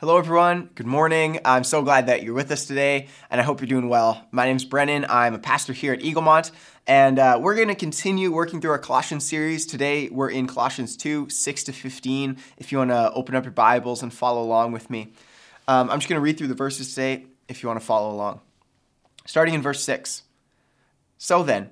Hello, 0.00 0.16
everyone. 0.16 0.70
Good 0.76 0.86
morning. 0.86 1.40
I'm 1.44 1.62
so 1.62 1.82
glad 1.82 2.06
that 2.06 2.22
you're 2.22 2.32
with 2.32 2.50
us 2.50 2.64
today, 2.64 3.08
and 3.28 3.38
I 3.38 3.44
hope 3.44 3.60
you're 3.60 3.68
doing 3.68 3.90
well. 3.90 4.26
My 4.30 4.46
name 4.46 4.56
is 4.56 4.64
Brennan. 4.64 5.04
I'm 5.10 5.34
a 5.34 5.38
pastor 5.38 5.74
here 5.74 5.92
at 5.92 6.00
Eaglemont, 6.00 6.52
and 6.86 7.18
uh, 7.18 7.38
we're 7.38 7.54
going 7.54 7.68
to 7.68 7.74
continue 7.74 8.32
working 8.32 8.62
through 8.62 8.70
our 8.70 8.78
Colossians 8.78 9.26
series. 9.26 9.66
Today, 9.66 10.08
we're 10.08 10.30
in 10.30 10.46
Colossians 10.46 10.96
2 10.96 11.28
6 11.28 11.64
to 11.64 11.72
15. 11.74 12.38
If 12.56 12.72
you 12.72 12.78
want 12.78 12.92
to 12.92 13.12
open 13.12 13.34
up 13.34 13.44
your 13.44 13.52
Bibles 13.52 14.02
and 14.02 14.10
follow 14.10 14.42
along 14.42 14.72
with 14.72 14.88
me, 14.88 15.12
um, 15.68 15.90
I'm 15.90 15.98
just 15.98 16.08
going 16.08 16.16
to 16.16 16.24
read 16.24 16.38
through 16.38 16.48
the 16.48 16.54
verses 16.54 16.94
today 16.94 17.26
if 17.50 17.62
you 17.62 17.68
want 17.68 17.78
to 17.78 17.84
follow 17.84 18.10
along. 18.10 18.40
Starting 19.26 19.52
in 19.52 19.60
verse 19.60 19.84
6. 19.84 20.22
So 21.18 21.42
then, 21.42 21.68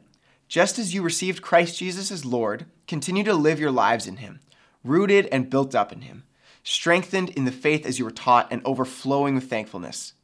just 0.48 0.79
as 0.79 0.92
you 0.92 1.00
received 1.00 1.40
Christ 1.40 1.79
Jesus 1.79 2.10
as 2.10 2.26
Lord, 2.26 2.66
continue 2.86 3.24
to 3.24 3.32
live 3.32 3.58
your 3.58 3.72
lives 3.72 4.06
in 4.06 4.18
Him, 4.18 4.40
rooted 4.84 5.29
and 5.32 5.48
built 5.48 5.74
up 5.74 5.95
in 5.95 6.02
Him 6.02 6.24
strengthened 6.62 7.30
in 7.30 7.45
the 7.45 7.52
faith 7.52 7.86
as 7.86 7.98
you 7.98 8.04
were 8.04 8.11
taught, 8.11 8.48
and 8.50 8.62
overflowing 8.64 9.34
with 9.34 9.48
thankfulness. 9.48 10.14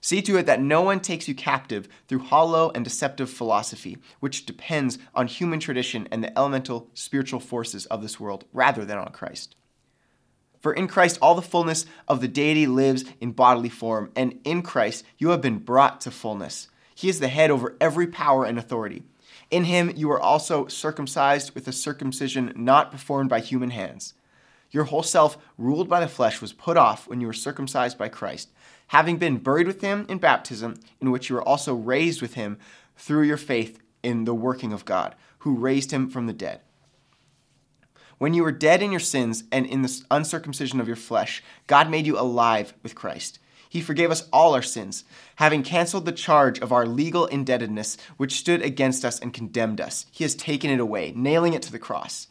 See 0.00 0.22
to 0.22 0.38
it 0.38 0.46
that 0.46 0.62
no 0.62 0.80
one 0.80 1.00
takes 1.00 1.28
you 1.28 1.34
captive 1.34 1.86
through 2.08 2.20
hollow 2.20 2.70
and 2.74 2.84
deceptive 2.84 3.28
philosophy, 3.28 3.98
which 4.18 4.46
depends 4.46 4.98
on 5.14 5.26
human 5.26 5.60
tradition 5.60 6.08
and 6.10 6.24
the 6.24 6.36
elemental 6.38 6.88
spiritual 6.94 7.40
forces 7.40 7.84
of 7.86 8.00
this 8.00 8.18
world 8.18 8.44
rather 8.52 8.84
than 8.84 8.96
on 8.96 9.12
Christ. 9.12 9.56
For 10.60 10.72
in 10.72 10.88
Christ 10.88 11.18
all 11.20 11.34
the 11.34 11.42
fullness 11.42 11.84
of 12.08 12.20
the 12.20 12.28
deity 12.28 12.66
lives 12.66 13.04
in 13.20 13.32
bodily 13.32 13.68
form, 13.68 14.10
and 14.16 14.38
in 14.44 14.62
Christ 14.62 15.04
you 15.18 15.30
have 15.30 15.42
been 15.42 15.58
brought 15.58 16.00
to 16.02 16.10
fullness. 16.10 16.68
He 16.94 17.08
is 17.08 17.20
the 17.20 17.28
head 17.28 17.50
over 17.50 17.76
every 17.80 18.06
power 18.06 18.44
and 18.44 18.58
authority. 18.58 19.02
In 19.50 19.64
him 19.64 19.92
you 19.96 20.10
are 20.10 20.20
also 20.20 20.66
circumcised 20.66 21.54
with 21.54 21.68
a 21.68 21.72
circumcision 21.72 22.52
not 22.56 22.90
performed 22.90 23.28
by 23.28 23.40
human 23.40 23.70
hands 23.70 24.14
your 24.70 24.84
whole 24.84 25.02
self, 25.02 25.38
ruled 25.58 25.88
by 25.88 26.00
the 26.00 26.08
flesh, 26.08 26.40
was 26.40 26.52
put 26.52 26.76
off 26.76 27.08
when 27.08 27.20
you 27.20 27.26
were 27.26 27.32
circumcised 27.32 27.98
by 27.98 28.08
Christ, 28.08 28.50
having 28.88 29.16
been 29.16 29.38
buried 29.38 29.66
with 29.66 29.80
him 29.80 30.06
in 30.08 30.18
baptism, 30.18 30.74
in 31.00 31.10
which 31.10 31.28
you 31.28 31.36
were 31.36 31.42
also 31.42 31.74
raised 31.74 32.22
with 32.22 32.34
him 32.34 32.58
through 32.96 33.22
your 33.22 33.36
faith 33.36 33.80
in 34.02 34.24
the 34.24 34.34
working 34.34 34.72
of 34.72 34.84
God, 34.84 35.14
who 35.38 35.56
raised 35.56 35.90
him 35.90 36.08
from 36.08 36.26
the 36.26 36.32
dead. 36.32 36.60
When 38.18 38.34
you 38.34 38.42
were 38.42 38.52
dead 38.52 38.82
in 38.82 38.90
your 38.90 39.00
sins 39.00 39.44
and 39.50 39.64
in 39.64 39.82
the 39.82 40.02
uncircumcision 40.10 40.78
of 40.78 40.86
your 40.86 40.96
flesh, 40.96 41.42
God 41.66 41.90
made 41.90 42.06
you 42.06 42.18
alive 42.18 42.74
with 42.82 42.94
Christ. 42.94 43.38
He 43.66 43.80
forgave 43.80 44.10
us 44.10 44.28
all 44.32 44.54
our 44.54 44.62
sins, 44.62 45.04
having 45.36 45.62
canceled 45.62 46.04
the 46.04 46.12
charge 46.12 46.58
of 46.58 46.72
our 46.72 46.84
legal 46.84 47.26
indebtedness, 47.26 47.96
which 48.16 48.34
stood 48.34 48.62
against 48.62 49.04
us 49.04 49.18
and 49.20 49.32
condemned 49.32 49.80
us. 49.80 50.06
He 50.10 50.24
has 50.24 50.34
taken 50.34 50.70
it 50.70 50.80
away, 50.80 51.12
nailing 51.16 51.54
it 51.54 51.62
to 51.62 51.72
the 51.72 51.78
cross. 51.78 52.26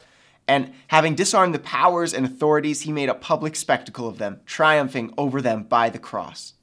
And 0.50 0.73
having 0.88 1.14
disarmed 1.14 1.53
the 1.53 1.59
powers 1.59 2.11
and 2.11 2.25
authorities, 2.25 2.81
he 2.81 2.92
made 2.92 3.08
a 3.08 3.14
public 3.14 3.55
spectacle 3.55 4.08
of 4.08 4.17
them, 4.17 4.42
triumphing 4.47 5.14
over 5.16 5.44
them 5.44 5.61
by 5.61 5.89
the 5.89 6.00
cross. 6.00 6.53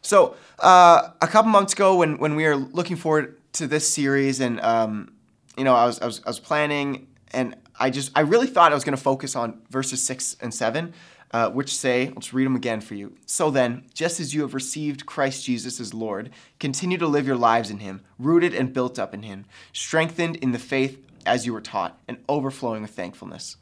So, 0.00 0.34
uh, 0.58 1.10
a 1.20 1.26
couple 1.26 1.50
months 1.50 1.74
ago, 1.74 1.96
when, 1.96 2.16
when 2.16 2.36
we 2.36 2.46
were 2.46 2.56
looking 2.56 2.96
forward 2.96 3.36
to 3.52 3.66
this 3.66 3.86
series, 3.86 4.40
and 4.40 4.60
um, 4.60 5.12
you 5.58 5.64
know, 5.64 5.74
I 5.74 5.84
was, 5.84 6.00
I 6.00 6.06
was 6.06 6.22
I 6.24 6.30
was 6.30 6.40
planning, 6.40 7.08
and 7.34 7.54
I 7.78 7.90
just 7.90 8.12
I 8.14 8.20
really 8.20 8.46
thought 8.46 8.72
I 8.72 8.74
was 8.74 8.84
going 8.84 8.96
to 8.96 9.02
focus 9.02 9.36
on 9.36 9.60
verses 9.68 10.02
six 10.02 10.34
and 10.40 10.54
seven, 10.54 10.94
uh, 11.32 11.50
which 11.50 11.76
say, 11.76 12.10
let's 12.14 12.32
read 12.32 12.46
them 12.46 12.56
again 12.56 12.80
for 12.80 12.94
you. 12.94 13.14
So 13.26 13.50
then, 13.50 13.84
just 13.92 14.20
as 14.20 14.32
you 14.32 14.40
have 14.40 14.54
received 14.54 15.04
Christ 15.04 15.44
Jesus 15.44 15.80
as 15.80 15.92
Lord, 15.92 16.30
continue 16.58 16.96
to 16.96 17.06
live 17.06 17.26
your 17.26 17.36
lives 17.36 17.68
in 17.68 17.80
Him, 17.80 18.00
rooted 18.18 18.54
and 18.54 18.72
built 18.72 18.98
up 18.98 19.12
in 19.12 19.24
Him, 19.24 19.44
strengthened 19.74 20.36
in 20.36 20.52
the 20.52 20.58
faith 20.58 21.04
as 21.28 21.46
you 21.46 21.52
were 21.52 21.60
taught, 21.60 21.98
and 22.08 22.18
overflowing 22.28 22.82
with 22.82 22.90
thankfulness. 22.90 23.56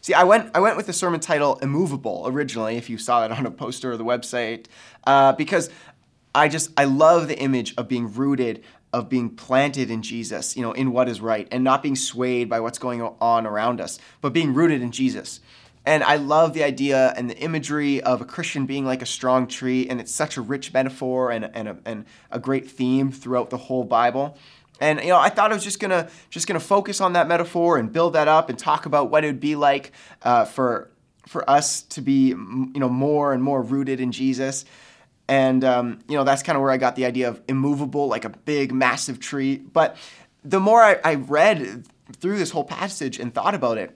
See, 0.00 0.14
I 0.14 0.24
went, 0.24 0.50
I 0.54 0.60
went 0.60 0.76
with 0.76 0.86
the 0.86 0.92
sermon 0.92 1.20
title 1.20 1.56
Immovable 1.56 2.24
originally, 2.26 2.76
if 2.76 2.88
you 2.88 2.96
saw 2.96 3.24
it 3.24 3.32
on 3.32 3.44
a 3.44 3.50
poster 3.50 3.92
or 3.92 3.96
the 3.96 4.04
website, 4.04 4.66
uh, 5.06 5.32
because 5.32 5.68
I 6.34 6.48
just, 6.48 6.70
I 6.76 6.84
love 6.84 7.28
the 7.28 7.38
image 7.38 7.74
of 7.76 7.88
being 7.88 8.12
rooted, 8.12 8.62
of 8.92 9.08
being 9.08 9.28
planted 9.30 9.90
in 9.90 10.02
Jesus, 10.02 10.56
you 10.56 10.62
know, 10.62 10.72
in 10.72 10.92
what 10.92 11.08
is 11.08 11.20
right, 11.20 11.48
and 11.50 11.64
not 11.64 11.82
being 11.82 11.96
swayed 11.96 12.48
by 12.48 12.60
what's 12.60 12.78
going 12.78 13.02
on 13.02 13.46
around 13.46 13.80
us, 13.80 13.98
but 14.20 14.32
being 14.32 14.54
rooted 14.54 14.80
in 14.80 14.92
Jesus. 14.92 15.40
And 15.84 16.04
I 16.04 16.16
love 16.16 16.52
the 16.52 16.64
idea 16.64 17.14
and 17.16 17.30
the 17.30 17.38
imagery 17.38 18.02
of 18.02 18.20
a 18.20 18.24
Christian 18.24 18.66
being 18.66 18.84
like 18.84 19.00
a 19.02 19.06
strong 19.06 19.46
tree, 19.46 19.88
and 19.88 20.00
it's 20.00 20.14
such 20.14 20.36
a 20.36 20.42
rich 20.42 20.72
metaphor 20.72 21.30
and, 21.30 21.50
and, 21.54 21.68
a, 21.68 21.78
and 21.84 22.04
a 22.30 22.38
great 22.38 22.70
theme 22.70 23.10
throughout 23.10 23.50
the 23.50 23.56
whole 23.56 23.84
Bible. 23.84 24.36
And 24.80 25.00
you 25.00 25.08
know, 25.08 25.18
I 25.18 25.28
thought 25.28 25.50
I 25.50 25.54
was 25.54 25.64
just 25.64 25.80
gonna 25.80 26.08
just 26.30 26.46
gonna 26.46 26.60
focus 26.60 27.00
on 27.00 27.14
that 27.14 27.28
metaphor 27.28 27.78
and 27.78 27.92
build 27.92 28.12
that 28.12 28.28
up 28.28 28.48
and 28.48 28.58
talk 28.58 28.86
about 28.86 29.10
what 29.10 29.24
it 29.24 29.28
would 29.28 29.40
be 29.40 29.56
like 29.56 29.92
uh, 30.22 30.44
for 30.44 30.90
for 31.26 31.48
us 31.48 31.82
to 31.82 32.00
be 32.00 32.28
you 32.28 32.72
know 32.74 32.88
more 32.88 33.32
and 33.32 33.42
more 33.42 33.62
rooted 33.62 34.00
in 34.00 34.12
Jesus. 34.12 34.64
And 35.28 35.62
um, 35.62 35.98
you 36.08 36.16
know, 36.16 36.24
that's 36.24 36.42
kind 36.42 36.56
of 36.56 36.62
where 36.62 36.70
I 36.70 36.78
got 36.78 36.96
the 36.96 37.04
idea 37.04 37.28
of 37.28 37.40
immovable, 37.48 38.08
like 38.08 38.24
a 38.24 38.30
big, 38.30 38.72
massive 38.72 39.20
tree. 39.20 39.56
But 39.56 39.96
the 40.42 40.60
more 40.60 40.82
I, 40.82 40.98
I 41.04 41.14
read 41.16 41.86
through 42.16 42.38
this 42.38 42.50
whole 42.50 42.64
passage 42.64 43.18
and 43.18 43.34
thought 43.34 43.54
about 43.54 43.76
it, 43.76 43.94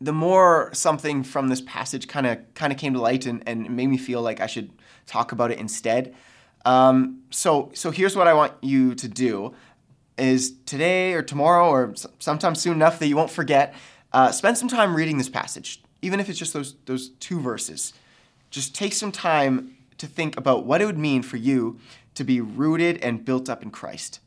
the 0.00 0.12
more 0.12 0.70
something 0.72 1.22
from 1.22 1.48
this 1.48 1.60
passage 1.62 2.06
kind 2.06 2.26
of 2.26 2.54
kind 2.54 2.72
of 2.72 2.78
came 2.78 2.92
to 2.92 3.00
light 3.00 3.26
and, 3.26 3.42
and 3.46 3.68
made 3.70 3.88
me 3.88 3.96
feel 3.96 4.22
like 4.22 4.40
I 4.40 4.46
should 4.46 4.70
talk 5.06 5.32
about 5.32 5.50
it 5.50 5.58
instead. 5.58 6.14
Um, 6.64 7.22
so 7.30 7.70
so 7.74 7.90
here's 7.90 8.14
what 8.14 8.26
I 8.26 8.34
want 8.34 8.52
you 8.60 8.94
to 8.94 9.08
do 9.08 9.54
is 10.18 10.54
today 10.66 11.12
or 11.12 11.22
tomorrow 11.22 11.68
or 11.68 11.94
sometime 12.18 12.54
soon 12.54 12.74
enough 12.74 12.98
that 12.98 13.06
you 13.06 13.16
won't 13.16 13.30
forget, 13.30 13.74
uh, 14.12 14.32
spend 14.32 14.56
some 14.56 14.68
time 14.68 14.96
reading 14.96 15.18
this 15.18 15.28
passage, 15.28 15.82
even 16.02 16.20
if 16.20 16.28
it's 16.28 16.38
just 16.38 16.52
those, 16.52 16.74
those 16.86 17.10
two 17.20 17.40
verses. 17.40 17.92
Just 18.50 18.74
take 18.74 18.92
some 18.92 19.12
time 19.12 19.76
to 19.98 20.06
think 20.06 20.36
about 20.36 20.64
what 20.64 20.80
it 20.80 20.86
would 20.86 20.98
mean 20.98 21.22
for 21.22 21.36
you 21.36 21.78
to 22.14 22.24
be 22.24 22.40
rooted 22.40 23.02
and 23.02 23.24
built 23.24 23.48
up 23.48 23.62
in 23.62 23.70
Christ. 23.70 24.20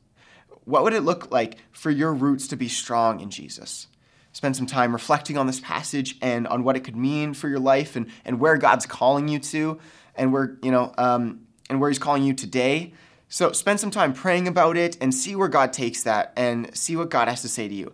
What 0.65 0.83
would 0.83 0.93
it 0.93 1.01
look 1.01 1.31
like 1.31 1.57
for 1.71 1.89
your 1.89 2.13
roots 2.13 2.47
to 2.49 2.55
be 2.55 2.67
strong 2.67 3.19
in 3.19 3.31
Jesus? 3.31 3.87
Spend 4.31 4.55
some 4.55 4.67
time 4.67 4.93
reflecting 4.93 5.37
on 5.37 5.47
this 5.47 5.59
passage 5.59 6.15
and 6.21 6.47
on 6.47 6.63
what 6.63 6.75
it 6.75 6.81
could 6.81 6.95
mean 6.95 7.33
for 7.33 7.49
your 7.49 7.59
life 7.59 7.95
and, 7.95 8.07
and 8.23 8.39
where 8.39 8.57
God's 8.57 8.85
calling 8.85 9.27
you 9.27 9.39
to 9.39 9.79
and 10.15 10.31
where, 10.31 10.57
you 10.61 10.69
know, 10.69 10.93
um, 10.97 11.47
and 11.69 11.81
where 11.81 11.89
He's 11.89 11.97
calling 11.97 12.23
you 12.23 12.33
today 12.33 12.93
so 13.29 13.51
spend 13.51 13.79
some 13.79 13.91
time 13.91 14.13
praying 14.13 14.47
about 14.47 14.75
it 14.75 14.97
and 14.99 15.13
see 15.13 15.35
where 15.35 15.47
God 15.47 15.71
takes 15.71 16.03
that 16.03 16.33
and 16.35 16.75
see 16.75 16.95
what 16.95 17.09
God 17.09 17.27
has 17.27 17.43
to 17.43 17.47
say 17.47 17.67
to 17.67 17.73
you. 17.73 17.93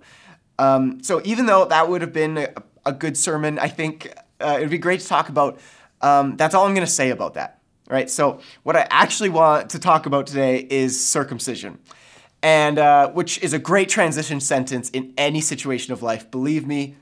Um, 0.57 1.03
so 1.03 1.21
even 1.25 1.45
though 1.45 1.65
that 1.65 1.89
would 1.89 2.01
have 2.01 2.13
been 2.13 2.37
a, 2.37 2.53
a 2.85 2.93
good 2.93 3.17
sermon, 3.17 3.59
I 3.59 3.67
think 3.67 4.13
uh, 4.39 4.55
it 4.57 4.61
would 4.61 4.69
be 4.69 4.77
great 4.77 5.01
to 5.01 5.07
talk 5.07 5.27
about. 5.27 5.59
Um, 6.01 6.37
that's 6.37 6.55
all 6.55 6.65
I'm 6.65 6.73
going 6.73 6.87
to 6.87 6.91
say 6.91 7.09
about 7.09 7.33
that. 7.33 7.59
Right. 7.87 8.09
So 8.09 8.39
what 8.63 8.75
I 8.75 8.87
actually 8.89 9.29
want 9.29 9.69
to 9.71 9.79
talk 9.79 10.05
about 10.07 10.25
today 10.25 10.65
is 10.67 11.05
circumcision, 11.05 11.77
and 12.41 12.79
uh, 12.79 13.09
which 13.11 13.43
is 13.43 13.53
a 13.53 13.59
great 13.59 13.89
transition 13.89 14.39
sentence 14.39 14.89
in 14.89 15.13
any 15.17 15.39
situation 15.39 15.93
of 15.93 16.01
life. 16.01 16.31
Believe 16.31 16.65
me, 16.65 16.95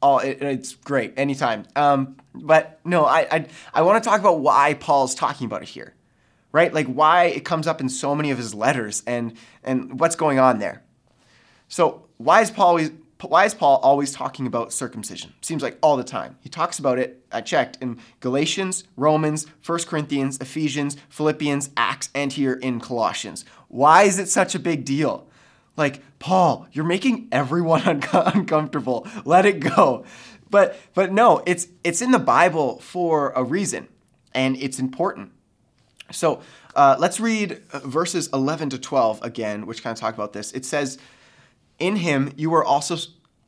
all 0.00 0.20
it, 0.20 0.40
it's 0.40 0.74
great 0.74 1.14
anytime. 1.16 1.66
Um, 1.74 2.18
but 2.34 2.78
no, 2.84 3.04
I 3.04 3.26
I, 3.32 3.46
I 3.74 3.82
want 3.82 4.02
to 4.02 4.08
talk 4.08 4.20
about 4.20 4.38
why 4.38 4.74
Paul's 4.74 5.16
talking 5.16 5.46
about 5.46 5.62
it 5.62 5.68
here 5.68 5.94
right? 6.52 6.72
Like 6.72 6.86
why 6.86 7.24
it 7.24 7.44
comes 7.44 7.66
up 7.66 7.80
in 7.80 7.88
so 7.88 8.14
many 8.14 8.30
of 8.30 8.38
his 8.38 8.54
letters 8.54 9.02
and 9.06 9.36
and 9.64 9.98
what's 9.98 10.16
going 10.16 10.38
on 10.38 10.58
there. 10.58 10.82
So 11.68 12.06
why 12.18 12.42
is 12.42 12.50
Paul 12.50 12.68
always 12.68 12.90
why 13.20 13.44
is 13.44 13.54
Paul 13.54 13.78
always 13.82 14.12
talking 14.12 14.46
about 14.46 14.72
circumcision? 14.72 15.32
Seems 15.42 15.62
like 15.62 15.78
all 15.80 15.96
the 15.96 16.04
time. 16.04 16.36
He 16.40 16.48
talks 16.48 16.78
about 16.78 16.98
it, 16.98 17.24
I 17.30 17.40
checked, 17.40 17.78
in 17.80 17.98
Galatians, 18.18 18.84
Romans, 18.96 19.46
1 19.64 19.78
Corinthians, 19.86 20.40
Ephesians, 20.40 20.96
Philippians, 21.08 21.70
Acts, 21.76 22.08
and 22.16 22.32
here 22.32 22.54
in 22.54 22.80
Colossians. 22.80 23.44
Why 23.68 24.02
is 24.02 24.18
it 24.18 24.28
such 24.28 24.56
a 24.56 24.58
big 24.58 24.84
deal? 24.84 25.28
Like, 25.76 26.02
Paul, 26.18 26.66
you're 26.72 26.84
making 26.84 27.28
everyone 27.32 27.82
un- 27.86 28.02
uncomfortable. 28.12 29.06
Let 29.24 29.46
it 29.46 29.60
go. 29.60 30.04
But 30.50 30.76
but 30.92 31.12
no, 31.12 31.42
it's 31.46 31.68
it's 31.82 32.02
in 32.02 32.10
the 32.10 32.18
Bible 32.18 32.78
for 32.80 33.30
a 33.30 33.42
reason, 33.42 33.88
and 34.34 34.54
it's 34.56 34.78
important. 34.78 35.32
So 36.12 36.42
uh, 36.74 36.96
let's 36.98 37.20
read 37.20 37.62
uh, 37.72 37.80
verses 37.80 38.28
11 38.32 38.70
to 38.70 38.78
12 38.78 39.22
again, 39.22 39.66
which 39.66 39.82
kind 39.82 39.96
of 39.96 40.00
talk 40.00 40.14
about 40.14 40.32
this. 40.32 40.52
It 40.52 40.64
says, 40.64 40.98
"In 41.78 41.96
him 41.96 42.32
you 42.36 42.50
were 42.50 42.64
also 42.64 42.96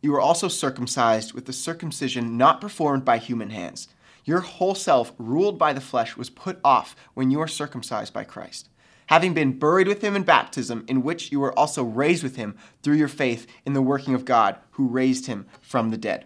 you 0.02 0.12
were 0.12 0.20
also 0.20 0.48
circumcised 0.48 1.32
with 1.32 1.46
the 1.46 1.52
circumcision 1.52 2.36
not 2.36 2.60
performed 2.60 3.04
by 3.04 3.18
human 3.18 3.50
hands. 3.50 3.88
Your 4.24 4.40
whole 4.40 4.74
self, 4.74 5.12
ruled 5.18 5.58
by 5.58 5.72
the 5.72 5.80
flesh, 5.80 6.16
was 6.16 6.30
put 6.30 6.58
off 6.64 6.96
when 7.14 7.30
you 7.30 7.38
were 7.38 7.48
circumcised 7.48 8.12
by 8.12 8.24
Christ." 8.24 8.68
Having 9.08 9.34
been 9.34 9.58
buried 9.58 9.86
with 9.86 10.00
him 10.02 10.16
in 10.16 10.22
baptism, 10.22 10.82
in 10.88 11.02
which 11.02 11.30
you 11.30 11.38
were 11.38 11.56
also 11.58 11.84
raised 11.84 12.22
with 12.22 12.36
him 12.36 12.56
through 12.82 12.96
your 12.96 13.08
faith 13.08 13.46
in 13.66 13.74
the 13.74 13.82
working 13.82 14.14
of 14.14 14.24
God, 14.24 14.56
who 14.72 14.88
raised 14.88 15.26
him 15.26 15.46
from 15.60 15.90
the 15.90 15.98
dead. 15.98 16.24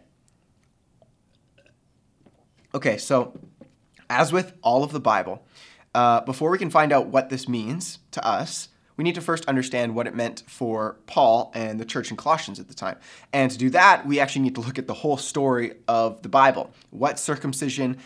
Okay, 2.75 2.97
so 2.97 3.37
as 4.09 4.33
with 4.33 4.53
all 4.63 4.85
of 4.85 4.93
the 4.93 5.01
Bible, 5.01 5.45
uh, 5.99 6.21
before 6.21 6.49
we 6.49 6.59
can 6.59 6.71
find 6.71 6.93
out 6.93 7.09
what 7.09 7.29
this 7.29 7.49
means 7.49 7.99
to 8.13 8.25
us, 8.25 8.69
we 8.97 9.03
need 9.03 9.17
to 9.17 9.21
first 9.21 9.45
understand 9.47 9.97
what 9.97 10.07
it 10.07 10.15
meant 10.15 10.45
for 10.47 10.95
Paul 11.07 11.51
and 11.57 11.81
the 11.81 11.85
church 11.85 12.13
in 12.13 12.17
Colossians 12.17 12.61
at 12.61 12.69
the 12.69 12.75
time. 12.75 12.99
And 13.33 13.51
to 13.51 13.59
do 13.59 13.69
that, 13.71 14.07
we 14.07 14.21
actually 14.21 14.43
need 14.43 14.55
to 14.55 14.61
look 14.61 14.79
at 14.79 14.87
the 14.87 14.95
whole 14.95 15.17
story 15.17 15.73
of 15.89 16.23
the 16.23 16.29
Bible, 16.29 16.71
what 16.91 17.19
circumcision 17.19 17.97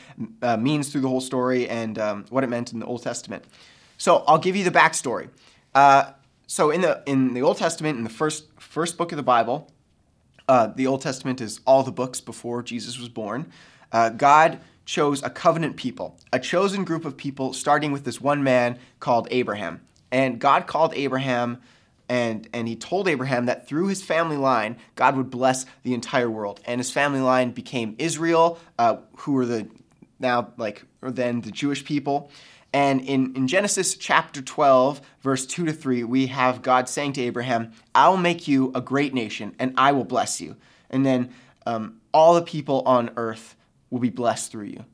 uh, 0.41 0.56
means 0.56 0.91
through 0.91 1.03
the 1.03 1.09
whole 1.09 1.21
story, 1.21 1.69
and 1.69 1.99
um, 1.99 2.25
what 2.31 2.43
it 2.44 2.47
meant 2.47 2.73
in 2.73 2.79
the 2.79 2.87
Old 2.87 3.03
Testament. 3.03 3.44
So 3.99 4.25
I'll 4.27 4.39
give 4.39 4.56
you 4.56 4.65
the 4.65 4.71
backstory. 4.71 5.29
Uh, 5.75 6.12
so 6.47 6.71
in 6.71 6.81
the 6.81 7.03
in 7.05 7.35
the 7.35 7.43
Old 7.43 7.59
Testament, 7.59 7.99
in 7.99 8.05
the 8.05 8.17
first 8.23 8.47
first 8.59 8.97
book 8.97 9.12
of 9.12 9.17
the 9.19 9.23
Bible, 9.23 9.71
uh, 10.49 10.69
the 10.69 10.87
Old 10.87 11.03
Testament 11.03 11.43
is 11.43 11.61
all 11.67 11.83
the 11.83 11.93
books 11.93 12.23
before 12.23 12.62
Jesus 12.62 12.99
was 12.99 13.11
born. 13.11 13.53
Uh, 13.93 14.09
God 14.09 14.61
chose 14.84 15.23
a 15.23 15.31
covenant 15.31 15.76
people, 15.76 16.19
a 16.32 16.38
chosen 16.38 16.84
group 16.84 17.05
of 17.05 17.17
people, 17.17 17.52
starting 17.52 17.93
with 17.93 18.05
this 18.05 18.20
one 18.20 18.43
man 18.43 18.79
called 19.00 19.29
Abraham. 19.31 19.81
And 20.11 20.38
God 20.38 20.67
called 20.67 20.93
Abraham 20.94 21.58
and, 22.08 22.46
and 22.52 22.69
he 22.69 22.76
told 22.76 23.08
Abraham 23.08 23.46
that 23.46 23.67
through 23.67 23.87
his 23.87 24.02
family 24.02 24.37
line, 24.37 24.76
God 24.96 25.17
would 25.17 25.31
bless 25.31 25.64
the 25.82 25.94
entire 25.94 26.29
world. 26.29 26.61
And 26.67 26.79
his 26.79 26.90
family 26.90 27.20
line 27.20 27.52
became 27.52 27.94
Israel, 27.99 28.58
uh, 28.79 28.99
who 29.19 29.32
were 29.32 29.46
the 29.46 29.67
now 30.19 30.52
like 30.58 30.84
or 31.00 31.11
then 31.11 31.40
the 31.40 31.50
Jewish 31.50 31.87
people. 31.87 32.31
And 32.75 33.00
in, 33.00 33.34
in 33.34 33.49
Genesis 33.49 33.96
chapter 33.96 34.43
12, 34.43 35.00
verse 35.23 35.46
2 35.46 35.67
to 35.67 35.73
3, 35.73 36.05
we 36.05 36.26
have 36.26 36.61
God 36.61 36.88
saying 36.88 37.14
to 37.14 37.23
Abraham, 37.23 37.73
I 37.94 38.11
will 38.11 38.19
make 38.19 38.46
you 38.46 38.73
a 38.75 38.82
great 38.82 39.14
nation 39.14 39.55
and 39.58 39.73
I 39.79 39.93
will 39.93 40.05
bless 40.05 40.38
you. 40.38 40.56
And 40.90 41.06
then 41.06 41.32
um, 41.67 42.00
all 42.12 42.34
the 42.34 42.43
people 42.43 42.82
on 42.84 43.11
earth 43.17 43.56
will 43.93 44.00
be 44.00 44.11
blessed 44.11 44.50
through 44.50 44.65
you. 44.65 44.85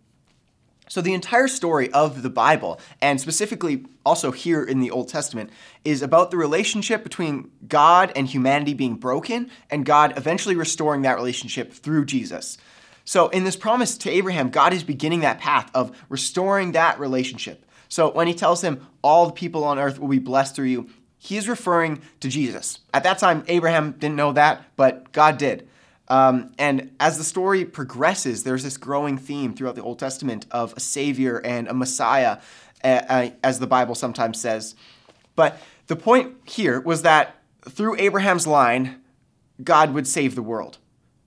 So, 0.90 1.00
the 1.00 1.14
entire 1.14 1.48
story 1.48 1.90
of 1.92 2.22
the 2.22 2.30
Bible, 2.30 2.80
and 3.00 3.20
specifically 3.20 3.84
also 4.04 4.32
here 4.32 4.64
in 4.64 4.80
the 4.80 4.90
Old 4.90 5.08
Testament, 5.08 5.50
is 5.84 6.02
about 6.02 6.30
the 6.30 6.38
relationship 6.38 7.02
between 7.02 7.50
God 7.68 8.10
and 8.16 8.26
humanity 8.26 8.74
being 8.74 8.96
broken 8.96 9.50
and 9.70 9.84
God 9.84 10.16
eventually 10.16 10.56
restoring 10.56 11.02
that 11.02 11.16
relationship 11.16 11.72
through 11.72 12.06
Jesus. 12.06 12.56
So, 13.04 13.28
in 13.28 13.44
this 13.44 13.56
promise 13.56 13.98
to 13.98 14.10
Abraham, 14.10 14.48
God 14.48 14.72
is 14.72 14.82
beginning 14.82 15.20
that 15.20 15.38
path 15.38 15.70
of 15.74 15.96
restoring 16.08 16.72
that 16.72 16.98
relationship. 16.98 17.66
So, 17.88 18.10
when 18.10 18.26
he 18.26 18.34
tells 18.34 18.64
him, 18.64 18.86
All 19.02 19.26
the 19.26 19.32
people 19.32 19.64
on 19.64 19.78
earth 19.78 20.00
will 20.00 20.08
be 20.08 20.18
blessed 20.18 20.56
through 20.56 20.66
you, 20.66 20.88
he 21.18 21.36
is 21.36 21.48
referring 21.48 22.00
to 22.20 22.28
Jesus. 22.30 22.78
At 22.94 23.02
that 23.02 23.18
time, 23.18 23.44
Abraham 23.48 23.92
didn't 23.92 24.16
know 24.16 24.32
that, 24.32 24.64
but 24.76 25.12
God 25.12 25.36
did. 25.36 25.68
Um, 26.08 26.52
and 26.58 26.90
as 26.98 27.18
the 27.18 27.24
story 27.24 27.64
progresses, 27.64 28.44
there's 28.44 28.64
this 28.64 28.76
growing 28.76 29.18
theme 29.18 29.54
throughout 29.54 29.74
the 29.74 29.82
Old 29.82 29.98
Testament 29.98 30.46
of 30.50 30.72
a 30.76 30.80
savior 30.80 31.38
and 31.38 31.68
a 31.68 31.74
Messiah, 31.74 32.38
as 32.82 33.58
the 33.58 33.66
Bible 33.66 33.94
sometimes 33.94 34.40
says. 34.40 34.74
But 35.36 35.60
the 35.86 35.96
point 35.96 36.34
here 36.44 36.80
was 36.80 37.02
that 37.02 37.36
through 37.68 37.96
Abraham's 37.96 38.46
line, 38.46 39.02
God 39.62 39.92
would 39.92 40.06
save 40.06 40.34
the 40.34 40.42
world. 40.42 40.78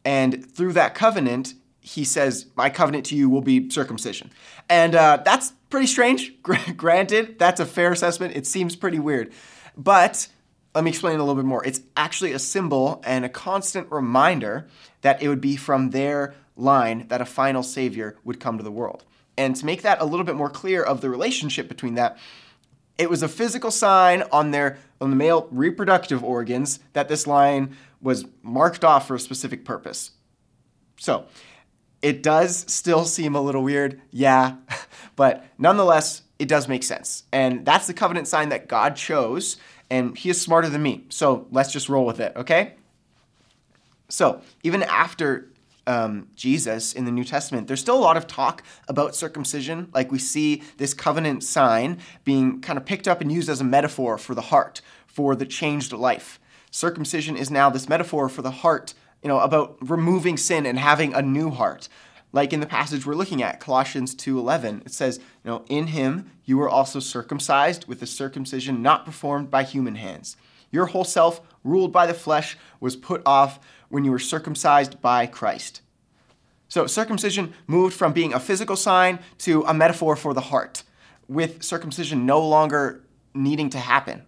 And 0.04 0.46
through 0.46 0.74
that 0.74 0.96
covenant, 0.96 1.54
he 1.80 2.04
says, 2.04 2.48
My 2.56 2.70
covenant 2.70 3.06
to 3.08 3.16
you 3.16 3.30
will 3.30 3.42
be 3.42 3.70
circumcision. 3.70 4.32
And 4.70 4.96
uh, 4.96 5.22
that's 5.24 5.54
pretty 5.70 5.88
strange. 5.88 6.42
Granted, 6.78 7.38
that's 7.38 7.60
a 7.60 7.66
fair 7.66 7.92
assessment. 7.92 8.36
It 8.36 8.48
seems 8.48 8.76
pretty 8.76 9.00
weird. 9.00 9.32
But 9.76 10.28
let 10.74 10.84
me 10.84 10.90
explain 10.90 11.16
a 11.16 11.24
little 11.24 11.36
bit 11.36 11.48
more. 11.48 11.66
It's 11.66 11.82
actually 11.98 12.32
a 12.32 12.40
symbol 12.40 13.02
and 13.06 13.26
a 13.26 13.30
constant 13.30 13.92
reminder 13.92 14.68
that 15.02 15.22
it 15.22 15.28
would 15.28 15.42
be 15.42 15.56
from 15.56 15.90
their 15.90 16.34
line 16.56 17.08
that 17.08 17.22
a 17.22 17.26
final 17.26 17.64
savior 17.64 18.18
would 18.24 18.40
come 18.40 18.58
to 18.58 18.64
the 18.64 18.72
world. 18.72 19.04
And 19.38 19.56
to 19.56 19.66
make 19.66 19.82
that 19.82 20.02
a 20.02 20.06
little 20.06 20.26
bit 20.26 20.36
more 20.36 20.50
clear 20.50 20.84
of 20.84 21.02
the 21.02 21.10
relationship 21.10 21.68
between 21.68 21.96
that, 21.96 22.18
it 22.98 23.10
was 23.10 23.24
a 23.24 23.28
physical 23.28 23.72
sign 23.72 24.24
on 24.32 24.52
their 24.52 24.78
on 25.00 25.10
the 25.10 25.16
male 25.16 25.48
reproductive 25.50 26.24
organs 26.24 26.80
that 26.94 27.08
this 27.08 27.26
line 27.26 27.76
was 28.02 28.26
marked 28.44 28.84
off 28.84 29.08
for 29.08 29.16
a 29.16 29.20
specific 29.20 29.66
purpose. 29.66 30.12
So, 30.98 31.26
it 32.04 32.22
does 32.22 32.66
still 32.72 33.06
seem 33.06 33.36
a 33.36 33.42
little 33.42 33.64
weird, 33.64 34.02
yeah, 34.12 34.58
but 35.16 35.46
nonetheless, 35.58 36.24
it 36.38 36.48
does 36.48 36.68
make 36.68 36.84
sense. 36.84 37.24
And 37.32 37.66
that's 37.66 37.88
the 37.88 37.94
covenant 37.94 38.28
sign 38.28 38.50
that 38.50 38.68
God 38.68 38.96
chose 38.96 39.58
and 39.92 40.18
he 40.18 40.30
is 40.30 40.42
smarter 40.42 40.70
than 40.70 40.82
me. 40.82 41.04
So 41.10 41.46
let's 41.52 41.72
just 41.72 41.90
roll 41.90 42.06
with 42.06 42.22
it, 42.22 42.34
okay? 42.38 42.76
So 44.08 44.42
even 44.64 44.84
after 44.84 45.50
um, 45.86 46.30
Jesus 46.34 46.94
in 46.94 47.04
the 47.04 47.12
New 47.12 47.26
Testament, 47.26 47.68
there's 47.68 47.82
still 47.82 47.98
a 47.98 48.00
lot 48.00 48.16
of 48.16 48.26
talk 48.26 48.64
about 48.88 49.16
circumcision. 49.16 49.90
Like 49.94 50.10
we 50.10 50.18
see 50.18 50.64
this 50.78 50.94
covenant 50.94 51.44
sign 51.44 52.00
being 52.24 52.62
kind 52.62 52.78
of 52.78 52.86
picked 52.86 53.08
up 53.08 53.20
and 53.20 53.30
used 53.30 53.50
as 53.50 53.60
a 53.60 53.66
metaphor 53.66 54.18
for 54.18 54.34
the 54.34 54.42
heart, 54.42 54.82
for 55.08 55.36
the 55.36 55.46
changed 55.46 55.92
life. 55.92 56.40
Circumcision 56.72 57.36
is 57.36 57.52
now 57.52 57.70
this 57.70 57.90
metaphor 57.90 58.30
for 58.30 58.42
the 58.42 58.52
heart, 58.52 58.94
you 59.22 59.28
know, 59.28 59.40
about 59.40 59.78
removing 59.82 60.38
sin 60.38 60.66
and 60.66 60.80
having 60.80 61.14
a 61.14 61.22
new 61.22 61.50
heart. 61.50 61.90
Like 62.34 62.54
in 62.54 62.62
the 62.62 62.66
passage 62.66 63.06
we're 63.06 63.16
looking 63.16 63.44
at, 63.44 63.60
Colossians 63.60 64.16
2:11, 64.16 64.86
it 64.86 64.94
says, 64.94 65.18
you 65.18 65.52
know, 65.52 65.66
in 65.68 65.88
him 65.88 66.32
you 66.46 66.58
were 66.58 66.70
also 66.70 67.00
circumcised 67.00 67.88
with 67.88 68.02
a 68.02 68.08
circumcision 68.08 68.82
not 68.82 69.06
performed 69.06 69.52
by 69.52 69.64
human 69.64 69.96
hands. 69.96 70.38
Your 70.72 70.88
whole 70.88 71.04
self, 71.04 71.42
ruled 71.64 71.92
by 71.92 72.06
the 72.06 72.14
flesh, 72.14 72.58
was 72.80 72.96
put 72.96 73.22
off 73.26 73.60
when 73.90 74.06
you 74.06 74.12
were 74.12 74.20
circumcised 74.20 75.02
by 75.02 75.26
Christ. 75.26 75.82
So 76.70 76.88
circumcision 76.88 77.54
moved 77.68 77.94
from 77.94 78.14
being 78.14 78.34
a 78.34 78.40
physical 78.40 78.78
sign 78.78 79.20
to 79.40 79.64
a 79.64 79.74
metaphor 79.74 80.16
for 80.16 80.34
the 80.34 80.42
heart, 80.42 80.84
with 81.28 81.62
circumcision 81.62 82.26
no 82.26 82.40
longer 82.48 83.04
needing 83.34 83.70
to 83.72 83.78
happen. 83.78 84.24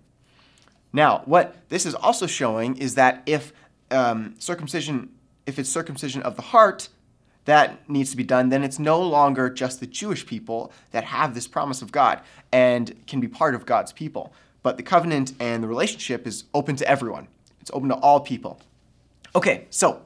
Now, 0.92 1.24
what 1.26 1.56
this 1.70 1.86
is 1.86 1.96
also 1.96 2.28
showing 2.28 2.76
is 2.76 2.96
that 2.96 3.24
if 3.26 3.54
um, 3.90 4.36
circumcision, 4.40 5.10
if 5.46 5.58
it's 5.58 5.70
circumcision 5.70 6.22
of 6.22 6.36
the 6.36 6.42
heart, 6.42 6.90
that 7.45 7.88
needs 7.90 8.12
to 8.12 8.18
be 8.18 8.24
done, 8.24 8.50
then 8.50 8.63
it's 8.63 8.80
no 8.80 9.01
longer 9.01 9.50
just 9.50 9.80
the 9.80 9.88
Jewish 9.88 10.25
people 10.25 10.72
that 10.92 11.04
have 11.04 11.34
this 11.34 11.48
promise 11.48 11.81
of 11.81 11.92
God 11.92 12.22
and 12.51 12.95
can 13.07 13.19
be 13.19 13.28
part 13.28 13.56
of 13.56 13.66
God's 13.66 13.92
people. 13.92 14.34
But 14.62 14.78
the 14.78 14.84
covenant 14.84 15.34
and 15.40 15.62
the 15.62 15.68
relationship 15.68 16.25
is 16.25 16.45
open 16.54 16.75
to 16.78 16.88
everyone, 16.88 17.28
it's 17.60 17.72
open 17.74 17.90
to 17.90 17.95
all 17.95 18.19
people. 18.19 18.60
Okay, 19.36 19.66
so 19.69 20.01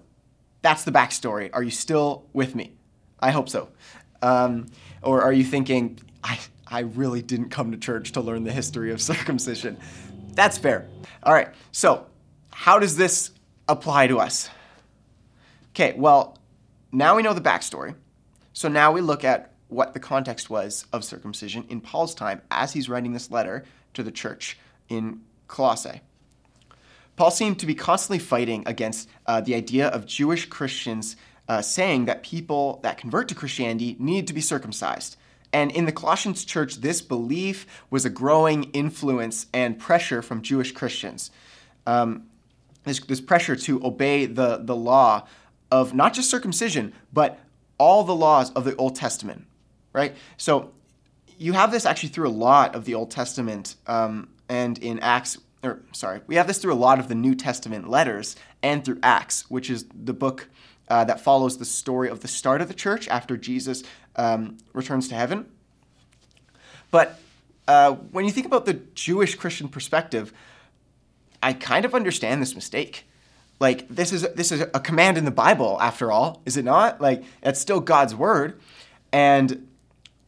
that's 0.62 0.84
the 0.84 0.92
backstory. 0.92 1.50
Are 1.54 1.62
you 1.62 1.72
still 1.72 2.26
with 2.34 2.56
me? 2.56 2.72
I 3.20 3.32
hope 3.32 3.50
so. 3.50 3.70
Um, 4.22 4.68
or 5.04 5.22
are 5.22 5.34
you 5.34 5.44
thinking, 5.44 6.00
I, 6.24 6.40
I 6.66 6.80
really 6.80 7.22
didn't 7.22 7.50
come 7.50 7.72
to 7.72 7.78
church 7.78 8.14
to 8.14 8.22
learn 8.22 8.44
the 8.44 8.52
history 8.52 8.92
of 8.92 9.02
circumcision? 9.14 9.78
That's 10.34 10.58
fair. 10.58 10.88
All 11.24 11.34
right, 11.34 11.50
so 11.72 12.06
how 12.52 12.80
does 12.80 12.96
this 12.96 13.32
apply 13.68 14.08
to 14.08 14.20
us? 14.20 14.50
Okay, 15.72 15.94
well, 15.98 16.37
now 16.92 17.16
we 17.16 17.24
know 17.24 17.34
the 17.34 17.42
backstory. 17.42 17.96
So 18.54 18.68
now 18.68 18.92
we 18.92 19.02
look 19.02 19.24
at 19.24 19.52
what 19.68 19.94
the 19.94 20.00
context 20.00 20.50
was 20.50 20.86
of 20.94 21.04
circumcision 21.04 21.66
in 21.70 21.82
Paul's 21.82 22.16
time 22.16 22.42
as 22.50 22.74
he's 22.74 22.90
writing 22.90 23.14
this 23.14 23.30
letter 23.30 23.66
to 23.94 24.04
the 24.04 24.12
church 24.12 24.58
in 24.90 25.22
Colossae. 25.48 26.02
Paul 27.16 27.32
seemed 27.32 27.60
to 27.60 27.66
be 27.66 27.76
constantly 27.76 28.20
fighting 28.20 28.64
against 28.66 29.10
uh, 29.26 29.42
the 29.42 29.56
idea 29.56 29.88
of 29.88 30.06
Jewish 30.06 30.46
Christians 30.46 31.16
uh, 31.50 31.62
saying 31.62 32.06
that 32.06 32.24
people 32.24 32.80
that 32.84 32.98
convert 32.98 33.28
to 33.30 33.36
Christianity 33.36 33.96
need 34.00 34.28
to 34.28 34.34
be 34.34 34.42
circumcised. 34.42 35.18
And 35.54 35.72
in 35.72 35.86
the 35.86 35.92
Colossians 35.92 36.46
church, 36.46 36.76
this 36.76 37.02
belief 37.02 37.66
was 37.90 38.06
a 38.06 38.10
growing 38.10 38.66
influence 38.66 39.48
and 39.54 39.80
pressure 39.80 40.22
from 40.22 40.42
Jewish 40.42 40.74
Christians. 40.74 41.32
Um, 41.86 42.28
this, 42.84 43.00
this 43.00 43.22
pressure 43.22 43.56
to 43.56 43.84
obey 43.86 44.26
the, 44.26 44.58
the 44.58 44.76
law 44.76 45.26
of 45.72 45.94
not 45.94 46.14
just 46.14 46.30
circumcision, 46.30 46.94
but 47.12 47.40
all 47.78 48.04
the 48.04 48.16
laws 48.16 48.52
of 48.52 48.64
the 48.64 48.76
Old 48.76 48.96
Testament, 48.96 49.46
right? 49.94 50.16
So 50.38 50.72
you 51.38 51.54
have 51.54 51.72
this 51.72 51.86
actually 51.86 52.10
through 52.10 52.28
a 52.28 52.32
lot 52.32 52.76
of 52.76 52.86
the 52.86 52.96
Old 52.96 53.12
Testament 53.12 53.76
um, 53.86 54.30
and 54.50 54.78
in 54.80 55.00
Acts, 55.00 55.38
or 55.64 55.82
sorry, 55.92 56.22
we 56.28 56.36
have 56.36 56.48
this 56.48 56.58
through 56.58 56.74
a 56.74 56.76
lot 56.76 57.00
of 57.00 57.08
the 57.08 57.16
New 57.16 57.36
Testament 57.36 57.90
letters 57.90 58.36
and 58.64 58.84
through 58.84 59.00
Acts, 59.04 59.50
which 59.50 59.70
is 59.70 59.86
the 59.94 60.14
book 60.14 60.48
uh, 60.90 61.04
that 61.04 61.20
follows 61.20 61.58
the 61.58 61.66
story 61.66 62.10
of 62.10 62.22
the 62.22 62.28
start 62.28 62.62
of 62.62 62.68
the 62.68 62.74
church 62.74 63.08
after 63.10 63.38
Jesus 63.38 63.84
um, 64.16 64.58
returns 64.74 65.08
to 65.10 65.16
heaven. 65.16 65.46
But 66.90 67.20
uh, 67.68 67.92
when 67.92 68.26
you 68.26 68.32
think 68.32 68.46
about 68.46 68.66
the 68.66 68.76
Jewish 68.96 69.36
Christian 69.36 69.68
perspective, 69.68 70.34
I 71.44 71.54
kind 71.54 71.86
of 71.86 71.94
understand 71.94 72.42
this 72.42 72.56
mistake 72.56 73.06
like 73.60 73.88
this 73.88 74.14
is 74.14 74.22
this 74.36 74.52
is 74.52 74.62
a 74.62 74.80
command 74.80 75.18
in 75.18 75.26
the 75.26 75.32
Bible 75.32 75.78
after 75.82 76.12
all, 76.12 76.42
is 76.46 76.58
it 76.58 76.66
not? 76.66 77.02
Like 77.02 77.24
it's 77.42 77.60
still 77.60 77.80
God's 77.80 78.14
word, 78.14 78.60
and 79.12 79.68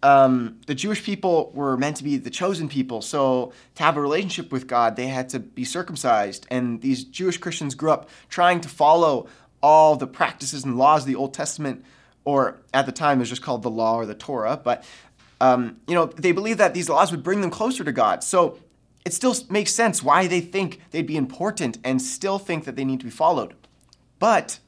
um, 0.02 0.60
the 0.66 0.76
Jewish 0.76 1.04
people 1.04 1.52
were 1.54 1.78
meant 1.78 1.98
to 1.98 2.04
be 2.04 2.18
the 2.18 2.30
chosen 2.30 2.70
people. 2.70 3.02
So 3.02 3.54
to 3.76 3.84
have 3.84 3.98
a 3.98 4.02
relationship 4.02 4.52
with 4.52 4.66
God, 4.68 4.96
they 4.96 5.08
had 5.08 5.30
to 5.30 5.40
be 5.40 5.64
circumcised, 5.64 6.48
and 6.50 6.82
these 6.82 7.04
Jewish 7.04 7.38
Christians 7.38 7.76
grew 7.76 7.92
up 7.92 8.10
trying 8.30 8.62
to 8.62 8.70
follow 8.70 9.28
all 9.62 9.96
the 9.96 10.08
practices 10.08 10.64
and 10.64 10.78
laws 10.78 11.02
of 11.02 11.08
the 11.08 11.16
Old 11.16 11.34
Testament, 11.34 11.86
or 12.26 12.60
at 12.74 12.86
the 12.86 12.92
time 12.92 13.20
it 13.20 13.22
was 13.22 13.30
just 13.30 13.44
called 13.44 13.62
the 13.62 13.70
Law 13.70 13.96
or 13.96 14.06
the 14.06 14.16
Torah. 14.16 14.60
But 14.62 14.84
um, 15.40 15.78
you 15.88 15.94
know 15.94 16.08
they 16.08 16.32
believed 16.32 16.60
that 16.60 16.74
these 16.74 16.90
laws 16.90 17.12
would 17.12 17.22
bring 17.22 17.42
them 17.42 17.52
closer 17.52 17.84
to 17.84 17.92
God. 17.92 18.24
So 18.24 18.58
it 19.06 19.13
still 19.13 19.36
makes 19.50 19.74
sense 19.74 20.03
why 20.03 20.27
they 20.27 20.41
think 20.41 20.82
they'd 20.91 21.08
be 21.08 21.18
important 21.18 21.77
and 21.84 22.01
still 22.01 22.39
think 22.39 22.65
that 22.65 22.75
they 22.75 22.86
need 22.86 23.00
to 23.00 23.06
be 23.06 23.12
followed. 23.12 23.56
But 24.20 24.60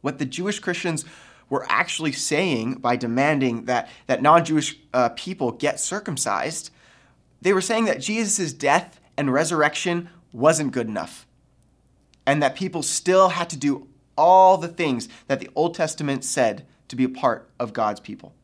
what 0.00 0.18
the 0.18 0.26
Jewish 0.26 0.58
Christians 0.58 1.04
were 1.48 1.66
actually 1.68 2.12
saying 2.12 2.74
by 2.74 2.96
demanding 2.96 3.64
that, 3.64 3.88
that 4.06 4.22
non 4.22 4.44
Jewish 4.44 4.78
uh, 4.92 5.10
people 5.10 5.52
get 5.52 5.80
circumcised, 5.80 6.70
they 7.40 7.52
were 7.52 7.60
saying 7.60 7.86
that 7.86 8.00
Jesus' 8.00 8.52
death 8.52 9.00
and 9.16 9.32
resurrection 9.32 10.10
wasn't 10.32 10.72
good 10.72 10.88
enough. 10.88 11.26
And 12.26 12.42
that 12.42 12.56
people 12.56 12.82
still 12.82 13.30
had 13.30 13.48
to 13.50 13.56
do 13.56 13.88
all 14.16 14.58
the 14.58 14.68
things 14.68 15.08
that 15.28 15.40
the 15.40 15.48
Old 15.54 15.74
Testament 15.74 16.24
said 16.24 16.66
to 16.88 16.96
be 16.96 17.04
a 17.04 17.08
part 17.08 17.48
of 17.58 17.72
God's 17.72 18.00
people. 18.00 18.34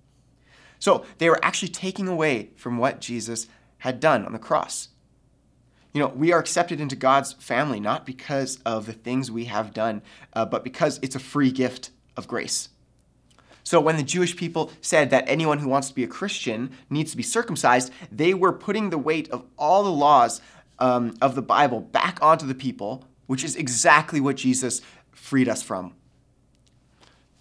So 0.78 1.04
they 1.18 1.28
were 1.28 1.44
actually 1.44 1.68
taking 1.68 2.08
away 2.08 2.50
from 2.56 2.78
what 2.78 3.00
Jesus 3.00 3.46
had 3.84 4.00
done 4.00 4.24
on 4.24 4.32
the 4.32 4.38
cross. 4.38 4.88
You 5.92 6.00
know, 6.00 6.08
we 6.08 6.32
are 6.32 6.38
accepted 6.38 6.80
into 6.80 6.96
God's 6.96 7.34
family 7.34 7.78
not 7.78 8.06
because 8.06 8.58
of 8.64 8.86
the 8.86 8.94
things 8.94 9.30
we 9.30 9.44
have 9.44 9.74
done, 9.74 10.00
uh, 10.32 10.46
but 10.46 10.64
because 10.64 10.98
it's 11.02 11.14
a 11.14 11.20
free 11.20 11.52
gift 11.52 11.90
of 12.16 12.26
grace. 12.26 12.70
So 13.62 13.82
when 13.82 13.98
the 13.98 14.02
Jewish 14.02 14.36
people 14.36 14.72
said 14.80 15.10
that 15.10 15.28
anyone 15.28 15.58
who 15.58 15.68
wants 15.68 15.88
to 15.88 15.94
be 15.94 16.02
a 16.02 16.08
Christian 16.08 16.70
needs 16.88 17.10
to 17.10 17.16
be 17.18 17.22
circumcised, 17.22 17.92
they 18.10 18.32
were 18.32 18.54
putting 18.54 18.88
the 18.88 18.96
weight 18.96 19.30
of 19.30 19.44
all 19.58 19.84
the 19.84 19.90
laws 19.90 20.40
um, 20.78 21.14
of 21.20 21.34
the 21.34 21.42
Bible 21.42 21.80
back 21.80 22.18
onto 22.22 22.46
the 22.46 22.54
people, 22.54 23.04
which 23.26 23.44
is 23.44 23.54
exactly 23.54 24.18
what 24.18 24.36
Jesus 24.36 24.80
freed 25.12 25.48
us 25.48 25.62
from. 25.62 25.92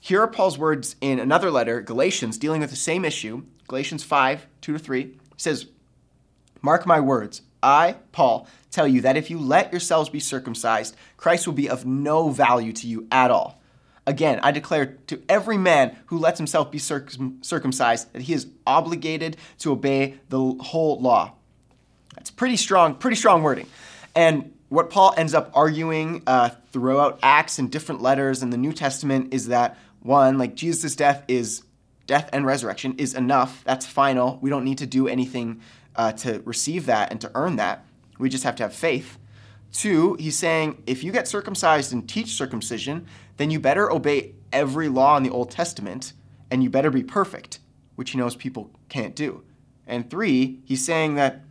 Here 0.02 0.22
are 0.22 0.28
Paul's 0.28 0.58
words 0.58 0.98
in 1.00 1.20
another 1.20 1.50
letter, 1.50 1.80
Galatians, 1.80 2.38
dealing 2.38 2.60
with 2.60 2.70
the 2.70 2.76
same 2.76 3.06
issue. 3.06 3.44
Galatians 3.70 4.04
5 4.04 4.46
2 4.60 4.74
to 4.74 4.80
3 4.80 5.18
says, 5.38 5.68
Mark 6.64 6.88
my 6.88 7.00
words. 7.00 7.42
I, 7.62 7.98
Paul, 8.12 8.48
tell 8.72 8.88
you 8.88 9.02
that 9.02 9.18
if 9.18 9.30
you 9.30 9.38
let 9.38 9.72
yourselves 9.72 10.10
be 10.10 10.20
circumcised, 10.20 10.96
Christ 11.18 11.46
will 11.46 11.54
be 11.54 11.70
of 11.70 11.86
no 11.86 12.30
value 12.30 12.74
to 12.74 12.88
you 12.88 13.08
at 13.12 13.30
all. 13.30 13.62
Again, 14.08 14.40
I 14.44 14.52
declare 14.52 14.98
to 15.08 15.22
every 15.30 15.58
man 15.58 15.96
who 16.08 16.18
lets 16.18 16.38
himself 16.38 16.72
be 16.72 16.80
circumcised 16.80 18.12
that 18.14 18.24
he 18.24 18.34
is 18.34 18.48
obligated 18.66 19.38
to 19.60 19.72
obey 19.72 20.16
the 20.30 20.40
whole 20.60 21.00
law. 21.00 21.34
That's 22.16 22.32
pretty 22.32 22.58
strong, 22.58 22.96
pretty 22.96 23.16
strong 23.16 23.44
wording. 23.44 23.68
And 24.16 24.54
what 24.70 24.90
Paul 24.90 25.14
ends 25.16 25.34
up 25.34 25.52
arguing 25.54 26.24
uh, 26.28 26.50
throughout 26.72 27.20
Acts 27.24 27.60
and 27.60 27.72
different 27.72 28.02
letters 28.02 28.42
in 28.42 28.50
the 28.50 28.58
New 28.58 28.74
Testament 28.74 29.34
is 29.34 29.48
that 29.48 29.78
one, 30.02 30.38
like 30.38 30.56
Jesus' 30.56 30.96
death 30.96 31.24
is 31.28 31.64
death 32.08 32.30
and 32.34 32.46
resurrection 32.46 32.96
is 32.98 33.14
enough. 33.14 33.64
That's 33.66 33.86
final. 33.86 34.40
We 34.42 34.50
don't 34.50 34.64
need 34.64 34.78
to 34.80 34.86
do 34.86 35.08
anything 35.08 35.62
uh, 35.96 36.12
to 36.14 36.42
receive 36.46 36.86
that 36.88 37.12
and 37.12 37.22
to 37.22 37.32
earn 37.36 37.56
that. 37.58 37.86
We 38.20 38.30
just 38.30 38.44
have 38.44 38.56
to 38.58 38.64
have 38.64 38.74
faith. 38.74 39.18
Two, 39.72 40.16
he's 40.20 40.38
saying 40.38 40.84
if 40.86 41.04
you 41.04 41.12
get 41.12 41.28
circumcised 41.28 41.94
and 41.94 42.08
teach 42.08 42.34
circumcision, 42.34 43.08
then 43.38 43.50
you 43.50 43.60
better 43.60 43.92
obey 43.92 44.36
every 44.52 44.88
law 44.88 45.18
in 45.18 45.24
the 45.24 45.32
Old 45.32 45.50
Testament 45.50 46.14
and 46.52 46.64
you 46.64 46.70
better 46.70 46.92
be 46.92 47.04
perfect, 47.04 47.60
which 47.96 48.12
he 48.12 48.18
knows 48.18 48.36
people 48.36 48.70
can't 48.90 49.16
do. 49.16 49.44
And 49.88 50.10
three, 50.10 50.60
he's 50.66 50.86
saying 50.86 51.16
that 51.16 51.42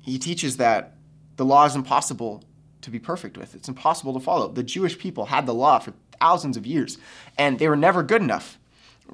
he 0.00 0.18
teaches 0.18 0.56
that 0.58 0.94
the 1.36 1.44
law 1.44 1.64
is 1.66 1.74
impossible 1.74 2.44
to 2.82 2.90
be 2.90 3.00
perfect 3.00 3.36
with. 3.36 3.54
It's 3.54 3.68
impossible 3.68 4.14
to 4.14 4.20
follow. 4.20 4.48
The 4.48 4.62
Jewish 4.62 4.96
people 4.96 5.26
had 5.26 5.46
the 5.46 5.54
law 5.54 5.80
for 5.80 5.92
thousands 6.20 6.56
of 6.56 6.64
years 6.64 6.98
and 7.36 7.58
they 7.58 7.68
were 7.68 7.76
never 7.76 8.04
good 8.04 8.22
enough, 8.22 8.58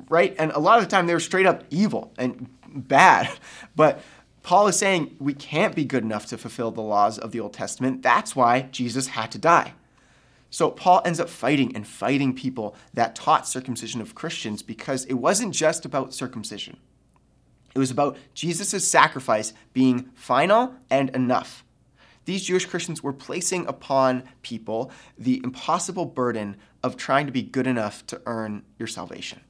right? 0.09 0.35
And 0.39 0.53
a 0.53 0.59
lot 0.59 0.79
of 0.79 0.85
the 0.85 0.91
time 0.91 1.07
they 1.07 1.15
were 1.15 1.21
straight 1.21 1.47
up 1.47 1.65
evil 1.71 2.13
and 2.17 2.49
bad. 2.67 3.31
But 3.77 4.03
Paul 4.43 4.67
is 4.67 4.77
saying 4.77 5.17
we 5.19 5.35
can't 5.35 5.75
be 5.75 5.85
good 5.85 6.03
enough 6.03 6.27
to 6.27 6.37
fulfill 6.37 6.73
the 6.73 6.83
laws 6.83 7.19
of 7.19 7.31
the 7.31 7.41
Old 7.41 7.55
Testament. 7.55 8.03
That's 8.03 8.35
why 8.35 8.63
Jesus 8.73 9.09
had 9.09 9.31
to 9.33 9.39
die. 9.39 9.75
So 10.51 10.71
Paul 10.71 11.01
ends 11.05 11.19
up 11.19 11.31
fighting 11.31 11.75
and 11.75 11.87
fighting 11.87 12.35
people 12.35 12.77
that 12.93 13.15
taught 13.15 13.49
circumcision 13.49 14.01
of 14.03 14.15
Christians 14.15 14.63
because 14.63 15.07
it 15.07 15.15
wasn't 15.15 15.55
just 15.55 15.87
about 15.87 16.13
circumcision. 16.13 16.77
It 17.75 17.79
was 17.79 17.91
about 17.91 18.19
Jesus' 18.35 18.87
sacrifice 18.87 19.55
being 19.73 20.11
final 20.15 20.75
and 20.91 21.09
enough. 21.11 21.65
These 22.25 22.45
Jewish 22.45 22.67
Christians 22.67 23.03
were 23.03 23.13
placing 23.13 23.67
upon 23.67 24.25
people 24.43 24.91
the 25.17 25.41
impossible 25.43 26.05
burden 26.05 26.57
of 26.83 26.97
trying 26.97 27.27
to 27.27 27.33
be 27.33 27.43
good 27.43 27.67
enough 27.67 28.07
to 28.09 28.21
earn 28.27 28.63
your 28.79 28.89
salvation, 28.89 29.41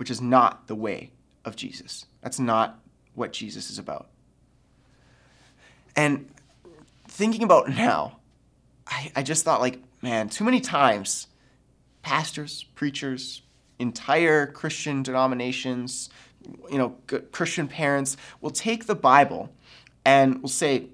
which 0.00 0.10
is 0.10 0.22
not 0.22 0.66
the 0.66 0.74
way 0.74 1.10
of 1.44 1.54
Jesus. 1.54 2.06
That's 2.22 2.40
not 2.40 2.80
what 3.14 3.34
Jesus 3.34 3.68
is 3.68 3.78
about. 3.78 4.08
And 5.94 6.30
thinking 7.06 7.42
about 7.42 7.68
now, 7.68 8.16
I, 8.86 9.12
I 9.14 9.22
just 9.22 9.44
thought, 9.44 9.60
like, 9.60 9.78
man, 10.00 10.30
too 10.30 10.42
many 10.42 10.58
times 10.58 11.26
pastors, 12.00 12.64
preachers, 12.74 13.42
entire 13.78 14.46
Christian 14.46 15.02
denominations, 15.02 16.08
you 16.70 16.78
know, 16.78 16.96
Christian 17.30 17.68
parents 17.68 18.16
will 18.40 18.48
take 18.48 18.86
the 18.86 18.94
Bible 18.94 19.52
and 20.06 20.40
will 20.40 20.48
say, 20.48 20.86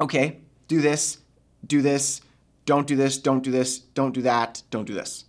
okay, 0.00 0.38
do 0.68 0.80
this, 0.80 1.18
do 1.66 1.82
this, 1.82 2.20
don't 2.64 2.86
do 2.86 2.94
this, 2.94 3.18
don't 3.18 3.42
do 3.42 3.50
this, 3.50 3.80
don't 3.80 4.12
do 4.12 4.22
that, 4.22 4.62
don't 4.70 4.84
do 4.84 4.94
this. 4.94 5.24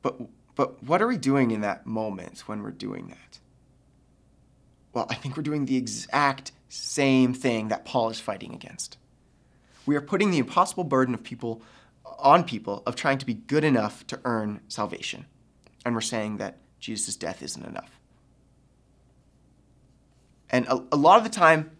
But 0.00 0.20
but 0.58 0.82
what 0.82 1.00
are 1.00 1.06
we 1.06 1.16
doing 1.16 1.52
in 1.52 1.60
that 1.60 1.86
moment 1.86 2.40
when 2.48 2.64
we're 2.64 2.72
doing 2.72 3.06
that? 3.10 3.38
Well, 4.92 5.06
I 5.08 5.14
think 5.14 5.36
we're 5.36 5.44
doing 5.44 5.66
the 5.66 5.76
exact 5.76 6.50
same 6.68 7.32
thing 7.32 7.68
that 7.68 7.84
Paul 7.84 8.10
is 8.10 8.18
fighting 8.18 8.52
against. 8.52 8.98
We 9.86 9.94
are 9.94 10.00
putting 10.00 10.32
the 10.32 10.38
impossible 10.38 10.82
burden 10.82 11.14
of 11.14 11.22
people 11.22 11.62
on 12.18 12.42
people 12.42 12.82
of 12.86 12.96
trying 12.96 13.18
to 13.18 13.24
be 13.24 13.34
good 13.34 13.62
enough 13.62 14.04
to 14.08 14.18
earn 14.24 14.60
salvation. 14.66 15.26
And 15.86 15.94
we're 15.94 16.00
saying 16.00 16.38
that 16.38 16.58
Jesus' 16.80 17.14
death 17.14 17.40
isn't 17.40 17.64
enough. 17.64 18.00
And 20.50 20.66
a, 20.66 20.82
a 20.90 20.96
lot 20.96 21.18
of 21.18 21.22
the 21.22 21.30
time, 21.30 21.70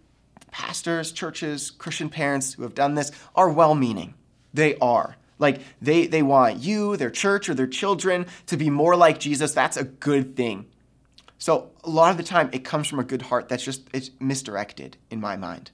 pastors, 0.53 1.11
churches, 1.11 1.73
Christian 1.73 2.11
parents 2.11 2.53
who 2.53 2.63
have 2.63 2.77
done 2.77 2.95
this 2.95 3.11
are 3.35 3.51
well 3.51 3.75
meaning. 3.75 4.15
They 4.55 4.77
are. 4.77 5.17
Like 5.39 5.61
they, 5.81 6.07
they 6.07 6.23
want 6.23 6.59
you, 6.59 6.97
their 6.97 7.11
church, 7.11 7.49
or 7.49 7.55
their 7.55 7.67
children 7.67 8.27
to 8.47 8.57
be 8.57 8.71
more 8.71 8.97
like 8.97 9.21
Jesus. 9.21 9.53
That's 9.53 9.77
a 9.77 9.85
good 9.85 10.37
thing. 10.37 10.67
So 11.39 11.71
a 11.85 11.91
lot 11.91 12.11
of 12.11 12.17
the 12.17 12.25
time 12.25 12.51
it 12.53 12.65
comes 12.65 12.89
from 12.89 12.99
a 12.99 13.05
good 13.05 13.23
heart 13.23 13.49
that's 13.49 13.63
just 13.63 13.89
it's 13.93 14.11
misdirected 14.21 14.97
in 15.11 15.21
my 15.21 15.37
mind. 15.37 15.71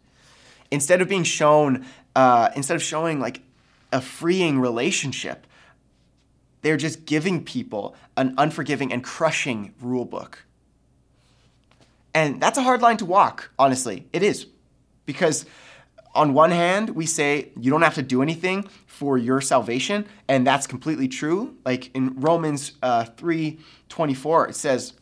Instead 0.70 1.00
of 1.00 1.08
being 1.08 1.24
shown, 1.24 1.86
uh, 2.14 2.50
instead 2.54 2.76
of 2.76 2.82
showing 2.82 3.20
like 3.20 3.40
a 3.92 4.00
freeing 4.00 4.60
relationship, 4.60 5.46
they're 6.62 6.76
just 6.76 7.06
giving 7.06 7.44
people 7.44 7.94
an 8.16 8.34
unforgiving 8.36 8.92
and 8.92 9.02
crushing 9.02 9.74
rule 9.80 10.04
book. 10.04 10.44
And 12.14 12.40
that's 12.40 12.58
a 12.58 12.62
hard 12.62 12.80
line 12.80 12.96
to 12.98 13.04
walk, 13.04 13.50
honestly. 13.58 14.06
It 14.12 14.22
is. 14.22 14.46
Because 15.04 15.46
on 16.14 16.32
one 16.32 16.50
hand, 16.50 16.90
we 16.90 17.06
say 17.06 17.50
you 17.58 17.70
don't 17.70 17.82
have 17.82 17.94
to 17.96 18.02
do 18.02 18.22
anything 18.22 18.68
for 18.86 19.18
your 19.18 19.40
salvation, 19.40 20.06
and 20.28 20.46
that's 20.46 20.66
completely 20.66 21.08
true. 21.08 21.56
Like 21.64 21.94
in 21.94 22.20
Romans 22.20 22.72
uh, 22.82 23.04
3 23.04 23.58
24, 23.88 24.48
it 24.48 24.56
says, 24.56 24.92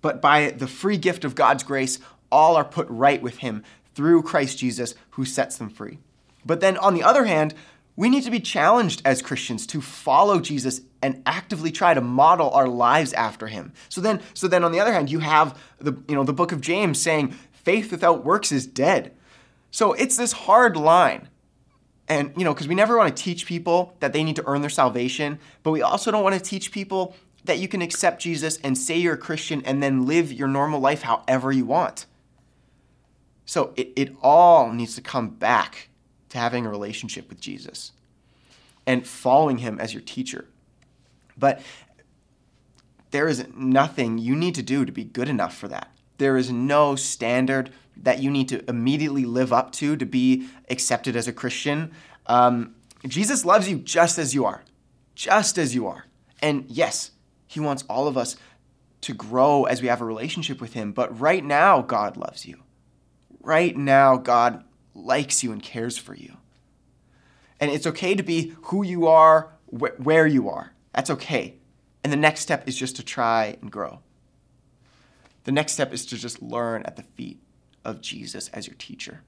But 0.00 0.22
by 0.22 0.50
the 0.50 0.66
free 0.66 0.96
gift 0.96 1.24
of 1.24 1.34
God's 1.34 1.62
grace, 1.62 1.98
all 2.30 2.56
are 2.56 2.64
put 2.64 2.86
right 2.88 3.20
with 3.20 3.38
Him 3.38 3.64
through 3.94 4.22
Christ 4.22 4.58
Jesus, 4.58 4.94
who 5.10 5.24
sets 5.24 5.58
them 5.58 5.70
free. 5.70 5.98
But 6.44 6.60
then 6.60 6.76
on 6.76 6.94
the 6.94 7.02
other 7.02 7.24
hand, 7.24 7.54
we 7.96 8.10
need 8.10 8.24
to 8.24 8.30
be 8.30 8.40
challenged 8.40 9.02
as 9.04 9.22
Christians 9.22 9.66
to 9.68 9.80
follow 9.80 10.38
Jesus 10.38 10.82
and 11.02 11.22
actively 11.24 11.72
try 11.72 11.94
to 11.94 12.00
model 12.00 12.50
our 12.50 12.68
lives 12.68 13.12
after 13.14 13.46
him. 13.46 13.72
So 13.88 14.00
then 14.00 14.20
so 14.34 14.46
then 14.46 14.64
on 14.64 14.72
the 14.72 14.80
other 14.80 14.92
hand, 14.92 15.10
you 15.10 15.20
have 15.20 15.58
the 15.78 15.96
you 16.06 16.14
know 16.14 16.24
the 16.24 16.32
book 16.32 16.52
of 16.52 16.60
James 16.60 17.00
saying 17.00 17.34
faith 17.52 17.90
without 17.90 18.24
works 18.24 18.52
is 18.52 18.66
dead. 18.66 19.15
So 19.76 19.92
it's 19.92 20.16
this 20.16 20.32
hard 20.32 20.74
line. 20.74 21.28
And, 22.08 22.32
you 22.34 22.44
know, 22.44 22.54
because 22.54 22.66
we 22.66 22.74
never 22.74 22.96
want 22.96 23.14
to 23.14 23.22
teach 23.22 23.44
people 23.44 23.94
that 24.00 24.14
they 24.14 24.24
need 24.24 24.36
to 24.36 24.46
earn 24.46 24.62
their 24.62 24.70
salvation, 24.70 25.38
but 25.62 25.70
we 25.70 25.82
also 25.82 26.10
don't 26.10 26.22
want 26.22 26.34
to 26.34 26.40
teach 26.40 26.72
people 26.72 27.14
that 27.44 27.58
you 27.58 27.68
can 27.68 27.82
accept 27.82 28.22
Jesus 28.22 28.56
and 28.64 28.78
say 28.78 28.96
you're 28.96 29.12
a 29.12 29.18
Christian 29.18 29.60
and 29.66 29.82
then 29.82 30.06
live 30.06 30.32
your 30.32 30.48
normal 30.48 30.80
life 30.80 31.02
however 31.02 31.52
you 31.52 31.66
want. 31.66 32.06
So 33.44 33.74
it, 33.76 33.92
it 33.96 34.16
all 34.22 34.72
needs 34.72 34.94
to 34.94 35.02
come 35.02 35.28
back 35.28 35.90
to 36.30 36.38
having 36.38 36.64
a 36.64 36.70
relationship 36.70 37.28
with 37.28 37.38
Jesus 37.38 37.92
and 38.86 39.06
following 39.06 39.58
him 39.58 39.78
as 39.78 39.92
your 39.92 40.02
teacher. 40.02 40.46
But 41.36 41.60
there 43.10 43.28
is 43.28 43.46
nothing 43.54 44.16
you 44.16 44.36
need 44.36 44.54
to 44.54 44.62
do 44.62 44.86
to 44.86 44.92
be 44.92 45.04
good 45.04 45.28
enough 45.28 45.54
for 45.54 45.68
that. 45.68 45.90
There 46.18 46.36
is 46.36 46.50
no 46.50 46.96
standard 46.96 47.70
that 47.96 48.20
you 48.20 48.30
need 48.30 48.48
to 48.50 48.68
immediately 48.68 49.24
live 49.24 49.52
up 49.52 49.72
to 49.72 49.96
to 49.96 50.06
be 50.06 50.48
accepted 50.68 51.16
as 51.16 51.28
a 51.28 51.32
Christian. 51.32 51.92
Um, 52.26 52.74
Jesus 53.06 53.44
loves 53.44 53.68
you 53.68 53.78
just 53.78 54.18
as 54.18 54.34
you 54.34 54.44
are, 54.44 54.62
just 55.14 55.58
as 55.58 55.74
you 55.74 55.86
are. 55.86 56.06
And 56.40 56.64
yes, 56.68 57.12
He 57.46 57.60
wants 57.60 57.84
all 57.88 58.06
of 58.08 58.16
us 58.16 58.36
to 59.02 59.14
grow 59.14 59.64
as 59.64 59.80
we 59.80 59.88
have 59.88 60.00
a 60.00 60.04
relationship 60.04 60.60
with 60.60 60.72
Him. 60.74 60.92
But 60.92 61.18
right 61.20 61.44
now, 61.44 61.82
God 61.82 62.16
loves 62.16 62.46
you. 62.46 62.62
right 63.40 63.76
now 63.76 64.16
God 64.16 64.64
likes 64.94 65.44
you 65.44 65.52
and 65.52 65.62
cares 65.62 65.96
for 65.96 66.14
you. 66.14 66.36
And 67.60 67.70
it's 67.70 67.86
okay 67.86 68.14
to 68.14 68.22
be 68.22 68.54
who 68.64 68.82
you 68.84 69.06
are, 69.06 69.52
wh- 69.70 69.98
where 70.04 70.26
you 70.26 70.48
are. 70.48 70.72
That's 70.92 71.10
okay. 71.10 71.54
And 72.02 72.12
the 72.12 72.16
next 72.16 72.40
step 72.40 72.68
is 72.68 72.76
just 72.76 72.96
to 72.96 73.04
try 73.04 73.56
and 73.60 73.70
grow. 73.70 74.00
The 75.46 75.52
next 75.52 75.74
step 75.74 75.92
is 75.92 76.04
to 76.06 76.16
just 76.16 76.42
learn 76.42 76.82
at 76.86 76.96
the 76.96 77.04
feet 77.04 77.40
of 77.84 78.00
Jesus 78.00 78.48
as 78.48 78.66
your 78.66 78.74
teacher. 78.80 79.22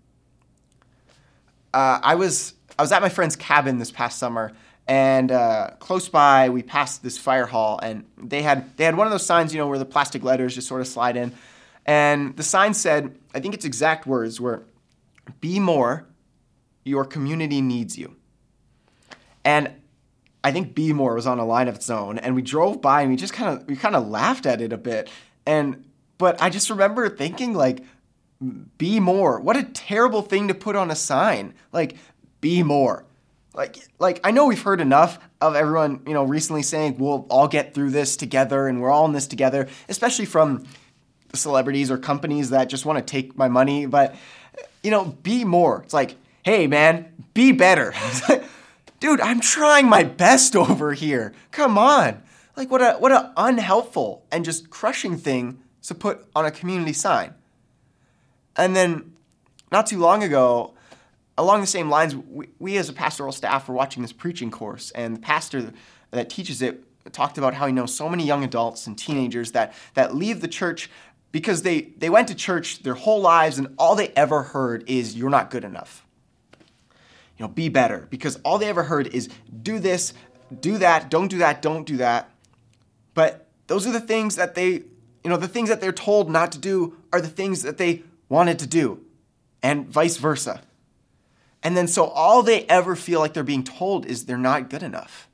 Uh, 1.73 2.01
I 2.03 2.17
was 2.17 2.55
I 2.77 2.83
was 2.83 2.91
at 2.91 3.03
my 3.03 3.09
friend's 3.09 3.37
cabin 3.37 3.79
this 3.79 3.93
past 3.93 4.19
summer, 4.19 4.53
and 4.89 5.31
uh, 5.31 5.71
close 5.79 6.09
by 6.09 6.49
we 6.49 6.65
passed 6.65 7.05
this 7.05 7.17
fire 7.17 7.47
hall, 7.47 7.79
and 7.81 8.05
they 8.21 8.43
had 8.43 8.77
they 8.77 8.85
had 8.85 8.97
one 8.97 9.07
of 9.07 9.13
those 9.13 9.25
signs, 9.25 9.55
you 9.55 9.61
know, 9.61 9.69
where 9.69 9.79
the 9.79 9.85
plastic 9.85 10.25
letters 10.25 10.57
just 10.57 10.67
sort 10.67 10.81
of 10.81 10.89
slide 10.89 11.17
in, 11.17 11.33
and 11.87 12.37
the 12.37 12.43
sign 12.43 12.75
said, 12.75 13.17
I 13.33 13.39
think 13.39 13.55
its 13.55 13.65
exact 13.65 14.05
words 14.05 14.41
were, 14.41 14.65
"Be 15.41 15.61
more, 15.61 16.05
your 16.83 17.05
community 17.05 17.61
needs 17.61 17.97
you." 17.97 18.17
And 19.45 19.73
I 20.43 20.51
think 20.51 20.75
Be 20.75 20.93
More 20.93 21.15
was 21.15 21.29
on 21.29 21.39
a 21.39 21.45
line 21.45 21.69
of 21.69 21.77
its 21.77 21.89
own, 21.89 22.19
and 22.19 22.35
we 22.35 22.43
drove 22.43 22.83
by 22.83 23.03
and 23.03 23.11
we 23.11 23.15
just 23.15 23.33
kind 23.33 23.57
of 23.57 23.69
we 23.69 23.77
kind 23.77 23.95
of 23.95 24.09
laughed 24.09 24.47
at 24.47 24.61
it 24.61 24.73
a 24.73 24.79
bit, 24.79 25.09
and 25.47 25.85
but 26.19 26.41
I 26.43 26.51
just 26.51 26.69
remember 26.69 27.09
thinking 27.09 27.55
like 27.55 27.83
be 28.77 29.01
more. 29.01 29.41
What 29.41 29.57
a 29.57 29.65
terrible 29.65 30.23
thing 30.23 30.49
to 30.49 30.55
put 30.55 30.77
on 30.77 30.91
a 30.91 30.97
sign. 30.97 31.55
Like, 31.73 31.97
be 32.41 32.63
more. 32.63 33.05
Like, 33.55 33.79
like 33.99 34.21
I 34.23 34.31
know 34.31 34.47
we've 34.47 34.63
heard 34.63 34.81
enough 34.81 35.19
of 35.41 35.57
everyone, 35.57 36.03
you 36.07 36.15
know, 36.15 36.23
recently 36.23 36.63
saying 36.63 36.99
we'll 36.99 37.27
all 37.29 37.49
get 37.49 37.75
through 37.75 37.91
this 37.91 38.17
together 38.17 38.69
and 38.69 38.81
we're 38.81 38.91
all 38.91 39.07
in 39.07 39.13
this 39.13 39.27
together, 39.27 39.69
especially 39.89 40.27
from 40.27 40.65
celebrities 41.35 41.91
or 41.91 41.99
companies 41.99 42.51
that 42.51 42.69
just 42.69 42.87
want 42.87 43.05
to 43.05 43.05
take 43.05 43.37
my 43.37 43.49
money. 43.49 43.87
But, 43.87 44.15
you 44.83 44.93
know, 44.93 45.07
be 45.23 45.45
more. 45.45 45.83
It's 45.83 45.95
like, 45.95 46.15
hey, 46.45 46.69
man, 46.69 47.13
be 47.35 47.51
better. 47.51 47.93
Dude, 49.01 49.21
I'm 49.21 49.41
trying 49.41 49.89
my 49.89 50.05
best 50.05 50.55
over 50.55 50.93
here. 50.93 51.33
Come 51.51 51.77
on. 51.77 52.23
Like, 52.57 52.71
what 52.71 52.83
a 52.83 52.95
what 52.95 53.13
a 53.13 53.33
unhelpful 53.37 54.25
and 54.33 54.45
just 54.45 54.71
crushing 54.71 55.17
thing 55.17 55.61
to 55.83 55.95
put 55.95 56.27
on 56.35 56.45
a 56.45 56.51
community 56.51 56.93
sign. 56.93 57.35
And 58.57 58.75
then 58.75 59.13
not 59.71 59.87
too 59.87 59.99
long 59.99 60.23
ago, 60.23 60.75
along 61.37 61.61
the 61.61 61.67
same 61.67 61.89
lines, 61.89 62.17
we, 62.17 62.49
we, 62.59 62.77
as 62.77 62.89
a 62.89 62.93
pastoral 62.93 63.33
staff 63.33 63.69
were 63.69 63.75
watching 63.75 64.03
this 64.03 64.13
preaching 64.13 64.51
course, 64.51 64.91
and 64.91 65.17
the 65.17 65.21
pastor 65.21 65.73
that 66.11 66.29
teaches 66.29 66.61
it 66.63 66.83
talked 67.13 67.39
about 67.39 67.55
how 67.55 67.67
he 67.67 67.73
knows 67.73 67.95
so 67.95 68.09
many 68.09 68.25
young 68.25 68.45
adults 68.45 68.87
and 68.87 68.99
teenagers 68.99 69.53
that, 69.53 69.73
that 69.95 70.15
leave 70.15 70.41
the 70.41 70.49
church 70.49 70.91
because 71.33 71.63
they, 71.63 71.83
they 71.99 72.11
went 72.11 72.29
to 72.29 72.35
church 72.35 72.83
their 72.83 72.95
whole 72.95 73.21
lives 73.21 73.59
and 73.59 73.75
all 73.79 73.95
they 73.95 74.09
ever 74.09 74.43
heard 74.43 74.85
is, 74.89 75.17
You're 75.17 75.31
not 75.31 75.51
good 75.51 75.65
enough. 75.65 76.07
You 77.37 77.45
know, 77.45 77.49
be 77.49 77.69
better. 77.69 78.07
Because 78.11 78.37
all 78.45 78.59
they 78.59 78.69
ever 78.69 78.83
heard 78.83 79.07
is, 79.09 79.29
Do 79.63 79.79
this, 79.79 80.15
do 80.61 80.79
that, 80.79 81.11
don't 81.11 81.29
do 81.29 81.39
that, 81.39 81.63
don't 81.63 81.85
do 81.85 81.99
that. 81.99 82.31
But 83.15 83.47
those 83.67 83.87
are 83.87 83.93
the 83.93 84.01
things 84.01 84.37
that 84.37 84.55
they, 84.55 84.85
you 85.29 85.35
know, 85.35 85.39
the 85.39 85.47
things 85.47 85.69
that 85.69 85.83
they're 85.83 85.93
told 85.93 86.31
not 86.31 86.53
to 86.53 86.59
do 86.59 86.97
are 87.13 87.21
the 87.21 87.29
things 87.29 87.63
that 87.63 87.77
they 87.77 88.03
wanted 88.31 88.59
to 88.61 88.67
do, 88.67 89.05
and 89.63 89.87
vice 89.87 90.17
versa. 90.17 90.63
And 91.63 91.77
then 91.77 91.87
so 91.87 92.07
all 92.07 92.43
they 92.43 92.65
ever 92.65 92.97
feel 92.97 93.21
like 93.21 93.35
they're 93.35 93.45
being 93.45 93.63
told 93.63 94.07
is 94.07 94.25
they're 94.25 94.39
not 94.39 94.71
good 94.71 94.83
enough. 94.83 95.29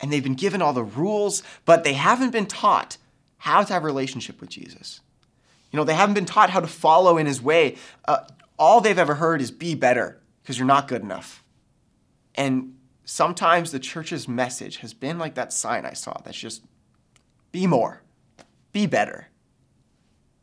And 0.00 0.12
they've 0.12 0.20
been 0.20 0.34
given 0.34 0.60
all 0.60 0.72
the 0.72 0.82
rules, 0.82 1.44
but 1.64 1.84
they 1.84 1.92
haven't 1.92 2.30
been 2.30 2.46
taught 2.46 2.96
how 3.36 3.62
to 3.62 3.72
have 3.72 3.84
a 3.84 3.86
relationship 3.86 4.40
with 4.40 4.50
Jesus. 4.50 5.00
You 5.70 5.76
know, 5.76 5.84
they 5.84 5.94
haven't 5.94 6.14
been 6.14 6.26
taught 6.26 6.50
how 6.50 6.58
to 6.58 6.66
follow 6.66 7.18
in 7.18 7.26
his 7.26 7.40
way. 7.40 7.76
Uh, 8.04 8.24
all 8.58 8.80
they've 8.80 8.98
ever 8.98 9.14
heard 9.14 9.42
is 9.42 9.52
be 9.52 9.76
better 9.76 10.20
because 10.42 10.58
you're 10.58 10.66
not 10.66 10.88
good 10.88 11.02
enough. 11.02 11.44
And 12.34 12.74
sometimes 13.04 13.70
the 13.70 13.78
church's 13.78 14.26
message 14.26 14.78
has 14.78 14.92
been 14.92 15.20
like 15.20 15.36
that 15.36 15.52
sign 15.52 15.86
I 15.86 15.92
saw 15.92 16.20
that's 16.24 16.36
just 16.36 16.64
be 17.52 17.68
more, 17.68 18.00
be 18.74 18.86
better. 18.86 19.28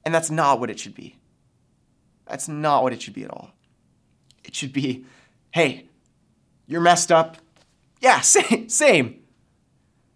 And 0.03 0.15
that's 0.15 0.31
not 0.31 0.59
what 0.59 0.71
it 0.71 0.79
should 0.79 0.95
be. 0.95 1.17
That's 2.27 2.47
not 2.47 2.81
what 2.81 2.93
it 2.93 3.01
should 3.01 3.13
be 3.13 3.23
at 3.23 3.29
all. 3.29 3.51
It 4.43 4.55
should 4.55 4.73
be, 4.73 5.05
hey, 5.51 5.85
you're 6.65 6.81
messed 6.81 7.11
up. 7.11 7.37
Yeah, 7.99 8.21
same, 8.21 8.67
same. 8.69 9.21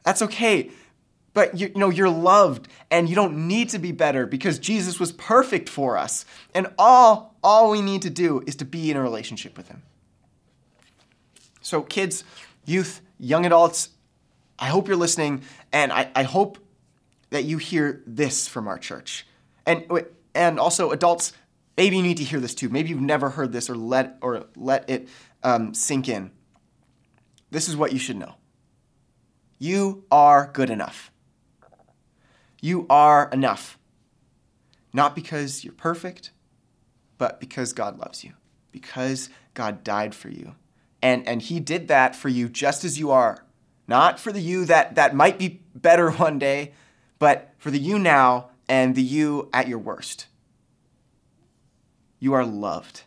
That's 0.04 0.24
okay. 0.24 0.72
But 1.34 1.60
you, 1.60 1.68
you 1.68 1.80
know, 1.80 1.90
you're 1.90 2.10
loved 2.10 2.70
and 2.90 3.10
you 3.10 3.16
don't 3.16 3.48
need 3.48 3.70
to 3.70 3.80
be 3.80 3.92
better 3.92 4.26
because 4.26 4.58
Jesus 4.58 5.00
was 5.00 5.12
perfect 5.12 5.68
for 5.68 5.98
us. 5.98 6.26
And 6.56 6.68
all, 6.80 7.36
all 7.44 7.70
we 7.70 7.82
need 7.82 8.02
to 8.04 8.10
do 8.10 8.42
is 8.48 8.56
to 8.56 8.66
be 8.66 8.90
in 8.90 8.98
a 8.98 9.02
relationship 9.02 9.58
with 9.58 9.68
him. 9.68 9.84
So, 11.62 11.82
kids, 11.82 12.24
youth, 12.66 13.02
young 13.20 13.46
adults, 13.46 13.90
I 14.58 14.68
hope 14.68 14.88
you're 14.88 14.96
listening, 14.96 15.42
and 15.74 15.92
I, 15.92 16.10
I 16.16 16.24
hope 16.24 16.60
that 17.30 17.44
you 17.44 17.58
hear 17.58 18.04
this 18.06 18.48
from 18.48 18.68
our 18.68 18.78
church. 18.78 19.26
And 19.66 19.86
and 20.34 20.60
also 20.60 20.92
adults, 20.92 21.34
maybe 21.78 21.98
you 21.98 22.04
need 22.04 22.18
to 22.18 22.24
hear 22.24 22.40
this 22.40 22.54
too. 22.54 22.70
Maybe 22.70 22.90
you've 22.90 23.02
never 23.02 23.32
heard 23.32 23.52
this 23.52 23.70
or 23.70 23.76
let 23.76 24.18
or 24.22 24.46
let 24.56 24.90
it 24.90 25.08
um, 25.44 25.74
sink 25.74 26.10
in. 26.10 26.32
This 27.52 27.70
is 27.70 27.76
what 27.76 27.94
you 27.94 28.00
should 28.00 28.18
know. 28.18 28.36
You 29.58 30.04
are 30.12 30.50
good 30.52 30.70
enough. 30.70 31.12
You 32.62 32.86
are 32.90 33.30
enough. 33.32 33.78
Not 34.92 35.16
because 35.16 35.64
you're 35.64 35.74
perfect, 35.74 36.32
but 37.18 37.40
because 37.40 37.74
God 37.74 37.98
loves 37.98 38.24
you. 38.24 38.34
Because 38.72 39.30
God 39.54 39.84
died 39.84 40.14
for 40.14 40.30
you. 40.30 40.56
And, 41.02 41.28
and 41.28 41.42
he 41.42 41.60
did 41.60 41.88
that 41.88 42.16
for 42.16 42.30
you 42.30 42.50
just 42.50 42.84
as 42.84 42.98
you 42.98 43.12
are. 43.12 43.46
Not 43.88 44.20
for 44.20 44.32
the 44.32 44.42
you 44.42 44.66
that, 44.66 44.96
that 44.96 45.16
might 45.16 45.38
be 45.38 45.62
better 45.76 46.12
one 46.12 46.40
day, 46.40 46.74
but 47.20 47.54
for 47.58 47.72
the 47.72 47.80
you 47.80 48.00
now 48.00 48.50
and 48.68 48.96
the 48.96 49.02
you 49.02 49.50
at 49.54 49.68
your 49.68 49.80
worst. 49.80 50.28
You 52.20 52.34
are 52.34 52.46
loved. 52.46 53.04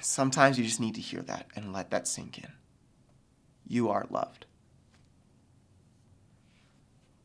Sometimes 0.00 0.58
you 0.58 0.64
just 0.64 0.80
need 0.80 0.96
to 0.96 1.00
hear 1.00 1.22
that 1.22 1.46
and 1.54 1.72
let 1.72 1.90
that 1.90 2.08
sink 2.08 2.38
in. 2.38 2.50
You 3.66 3.90
are 3.90 4.06
loved. 4.10 4.46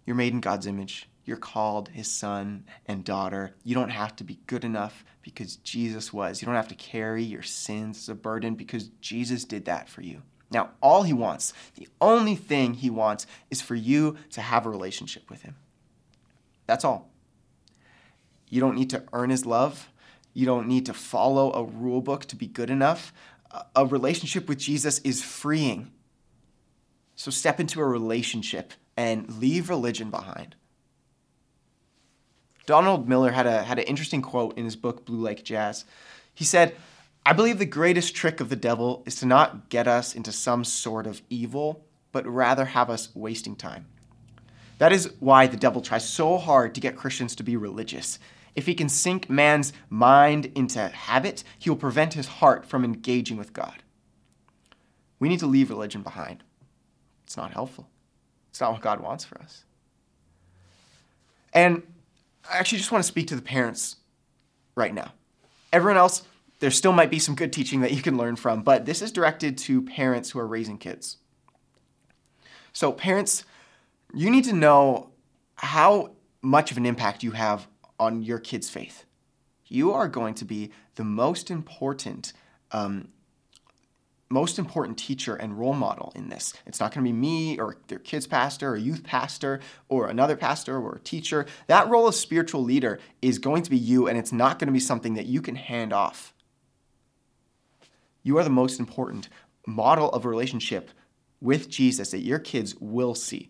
You're 0.06 0.16
made 0.16 0.34
in 0.34 0.40
God's 0.40 0.68
image. 0.68 1.10
You're 1.26 1.38
called 1.38 1.90
his 1.90 2.10
son 2.10 2.66
and 2.88 3.04
daughter. 3.04 3.56
You 3.64 3.76
don't 3.76 3.90
have 3.90 4.16
to 4.16 4.24
be 4.24 4.40
good 4.48 4.64
enough 4.64 5.04
because 5.22 5.58
Jesus 5.58 6.12
was. 6.12 6.42
You 6.42 6.48
don't 6.48 6.56
have 6.56 6.70
to 6.70 6.76
carry 6.76 7.24
your 7.24 7.44
sins 7.44 7.98
as 8.00 8.10
a 8.10 8.16
burden 8.16 8.56
because 8.56 8.88
Jesus 9.02 9.46
did 9.46 9.66
that 9.66 9.90
for 9.90 10.02
you. 10.02 10.24
Now, 10.52 10.72
all 10.82 11.04
he 11.04 11.14
wants, 11.14 11.54
the 11.76 11.88
only 12.02 12.36
thing 12.36 12.74
he 12.76 12.90
wants, 12.90 13.28
is 13.50 13.62
for 13.62 13.76
you 13.76 14.18
to 14.32 14.42
have 14.42 14.66
a 14.66 14.70
relationship 14.70 15.30
with 15.30 15.44
him. 15.44 15.56
That's 16.66 16.84
all. 16.84 17.10
You 18.50 18.60
don't 18.60 18.76
need 18.76 18.90
to 18.92 19.04
earn 19.14 19.30
his 19.30 19.46
love. 19.46 19.90
You 20.34 20.46
don't 20.46 20.68
need 20.68 20.86
to 20.88 20.94
follow 20.94 21.52
a 21.54 21.64
rule 21.64 22.02
book 22.02 22.26
to 22.26 22.36
be 22.36 22.48
good 22.48 22.70
enough. 22.70 23.14
A 23.76 23.86
relationship 23.86 24.48
with 24.48 24.58
Jesus 24.58 25.00
is 25.00 25.24
freeing. 25.24 25.92
So 27.16 27.32
step 27.32 27.60
into 27.60 27.82
a 27.82 27.86
relationship 27.86 28.74
and 28.96 29.30
leave 29.40 29.70
religion 29.70 30.10
behind. 30.10 30.56
Donald 32.66 33.10
Miller 33.10 33.32
had, 33.32 33.48
a, 33.48 33.64
had 33.64 33.80
an 33.80 33.86
interesting 33.86 34.22
quote 34.22 34.58
in 34.58 34.66
his 34.66 34.76
book, 34.76 35.06
Blue 35.06 35.20
Like 35.20 35.44
Jazz. 35.44 35.86
He 36.34 36.46
said, 36.46 36.76
I 37.30 37.34
believe 37.34 37.60
the 37.60 37.66
greatest 37.66 38.16
trick 38.16 38.40
of 38.40 38.50
the 38.50 38.56
devil 38.56 39.04
is 39.06 39.14
to 39.18 39.28
not 39.28 39.70
get 39.70 39.88
us 39.88 40.16
into 40.16 40.32
some 40.32 40.64
sort 40.64 41.06
of 41.06 41.22
evil, 41.30 41.86
but 42.12 42.26
rather 42.26 42.66
have 42.66 42.90
us 42.90 43.10
wasting 43.14 43.56
time. 43.56 43.86
That 44.80 44.92
is 44.92 45.14
why 45.20 45.46
the 45.46 45.56
devil 45.56 45.80
tries 45.80 46.10
so 46.10 46.40
hard 46.40 46.74
to 46.74 46.82
get 46.82 46.96
Christians 46.96 47.36
to 47.36 47.44
be 47.44 47.56
religious. 47.56 48.18
If 48.56 48.66
he 48.66 48.74
can 48.74 48.90
sink 48.90 49.30
man's 49.30 49.74
mind 49.92 50.52
into 50.56 50.88
habit, 50.88 51.44
he 51.60 51.70
will 51.70 51.78
prevent 51.78 52.16
his 52.16 52.26
heart 52.26 52.66
from 52.66 52.84
engaging 52.84 53.38
with 53.38 53.54
God. 53.54 53.84
We 55.20 55.30
need 55.30 55.42
to 55.42 55.46
leave 55.46 55.70
religion 55.70 56.02
behind. 56.02 56.44
It's 57.26 57.38
not 57.38 57.54
helpful. 57.54 57.88
It's 58.50 58.60
not 58.60 58.72
what 58.72 58.82
God 58.82 59.02
wants 59.02 59.24
for 59.24 59.40
us. 59.40 59.66
And 61.54 61.84
I 62.52 62.58
actually 62.58 62.80
just 62.80 62.92
want 62.92 63.04
to 63.04 63.08
speak 63.08 63.28
to 63.28 63.36
the 63.36 63.44
parents 63.44 63.98
right 64.74 64.96
now. 64.96 65.14
Everyone 65.72 65.98
else, 65.98 66.24
there 66.60 66.72
still 66.72 66.92
might 66.92 67.10
be 67.10 67.20
some 67.20 67.36
good 67.36 67.54
teaching 67.54 67.82
that 67.82 67.94
you 67.94 68.02
can 68.02 68.18
learn 68.18 68.36
from, 68.36 68.62
but 68.64 68.86
this 68.86 69.02
is 69.02 69.12
directed 69.12 69.58
to 69.60 69.82
parents 69.82 70.32
who 70.32 70.40
are 70.40 70.48
raising 70.48 70.78
kids. 70.78 71.18
So, 72.74 72.92
parents, 72.92 73.46
you 74.14 74.30
need 74.30 74.44
to 74.46 74.54
know 74.54 75.12
how 75.56 76.12
much 76.42 76.72
of 76.72 76.78
an 76.78 76.86
impact 76.86 77.24
you 77.24 77.32
have 77.32 77.68
on 78.00 78.22
your 78.22 78.40
kid's 78.40 78.70
faith. 78.70 79.06
You 79.68 79.94
are 79.94 80.08
going 80.08 80.34
to 80.36 80.46
be 80.46 80.72
the 80.96 81.04
most 81.04 81.52
important 81.52 82.34
um, 82.72 83.10
most 84.30 84.60
important 84.60 84.98
teacher 84.98 85.36
and 85.36 85.58
role 85.58 85.74
model 85.74 86.12
in 86.16 86.30
this. 86.30 86.54
It's 86.68 86.80
not 86.80 86.94
going 86.94 87.04
to 87.04 87.12
be 87.12 87.18
me 87.18 87.60
or 87.60 87.78
their 87.88 87.98
kids 87.98 88.28
pastor 88.28 88.70
or 88.70 88.78
youth 88.78 89.04
pastor 89.04 89.60
or 89.88 90.08
another 90.08 90.36
pastor 90.36 90.78
or 90.78 90.96
a 90.96 91.00
teacher. 91.00 91.48
That 91.66 91.90
role 91.90 92.08
of 92.08 92.14
spiritual 92.14 92.64
leader 92.64 93.00
is 93.22 93.40
going 93.40 93.64
to 93.64 93.72
be 93.72 93.78
you, 93.78 94.08
and 94.08 94.18
it's 94.18 94.32
not 94.32 94.60
going 94.60 94.68
to 94.68 94.74
be 94.74 94.80
something 94.80 95.16
that 95.16 95.26
you 95.26 95.42
can 95.42 95.56
hand 95.56 95.92
off. 95.92 96.34
You 98.30 98.38
are 98.38 98.44
the 98.44 98.52
most 98.52 98.80
important 98.80 99.28
model 99.66 100.12
of 100.12 100.24
relationship 100.24 100.92
with 101.42 101.68
Jesus 101.68 102.12
that 102.12 102.20
your 102.20 102.38
kids 102.38 102.76
will 102.80 103.16
see. 103.16 103.50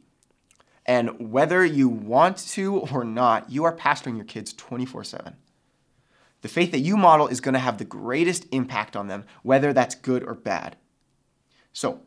And 0.86 1.34
whether 1.34 1.66
you 1.66 1.90
want 1.90 2.38
to 2.52 2.78
or 2.78 3.04
not, 3.04 3.50
you 3.52 3.66
are 3.66 3.76
pastoring 3.76 4.16
your 4.16 4.24
kids 4.24 4.54
24 4.54 5.04
7. 5.04 5.36
The 6.40 6.48
faith 6.48 6.72
that 6.72 6.80
you 6.80 6.96
model 6.96 7.28
is 7.28 7.42
going 7.42 7.56
to 7.56 7.60
have 7.60 7.78
the 7.78 7.84
greatest 7.84 8.46
impact 8.54 8.96
on 8.96 9.10
them, 9.10 9.26
whether 9.44 9.74
that's 9.74 9.96
good 9.96 10.24
or 10.24 10.34
bad. 10.34 10.78
So, 11.74 12.00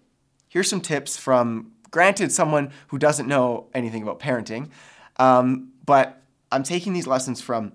here's 0.48 0.70
some 0.70 0.80
tips 0.80 1.18
from, 1.18 1.72
granted, 1.90 2.32
someone 2.32 2.70
who 2.86 2.96
doesn't 2.96 3.28
know 3.28 3.68
anything 3.74 4.02
about 4.02 4.18
parenting, 4.18 4.70
um, 5.18 5.72
but 5.84 6.22
I'm 6.50 6.62
taking 6.62 6.94
these 6.94 7.06
lessons 7.06 7.42
from 7.42 7.72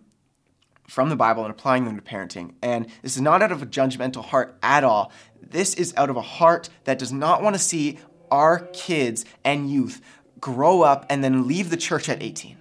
from 0.87 1.09
the 1.09 1.15
Bible 1.15 1.43
and 1.43 1.51
applying 1.51 1.85
them 1.85 1.95
to 1.95 2.01
parenting. 2.01 2.53
And 2.61 2.87
this 3.01 3.15
is 3.15 3.21
not 3.21 3.41
out 3.41 3.51
of 3.51 3.61
a 3.61 3.65
judgmental 3.65 4.23
heart 4.23 4.57
at 4.63 4.83
all. 4.83 5.11
This 5.41 5.73
is 5.73 5.93
out 5.97 6.09
of 6.09 6.15
a 6.15 6.21
heart 6.21 6.69
that 6.85 6.97
does 6.97 7.11
not 7.11 7.43
want 7.43 7.55
to 7.55 7.61
see 7.61 7.99
our 8.31 8.59
kids 8.73 9.25
and 9.43 9.69
youth 9.69 10.01
grow 10.39 10.81
up 10.81 11.05
and 11.09 11.23
then 11.23 11.47
leave 11.47 11.69
the 11.69 11.77
church 11.77 12.09
at 12.09 12.21
18. 12.21 12.57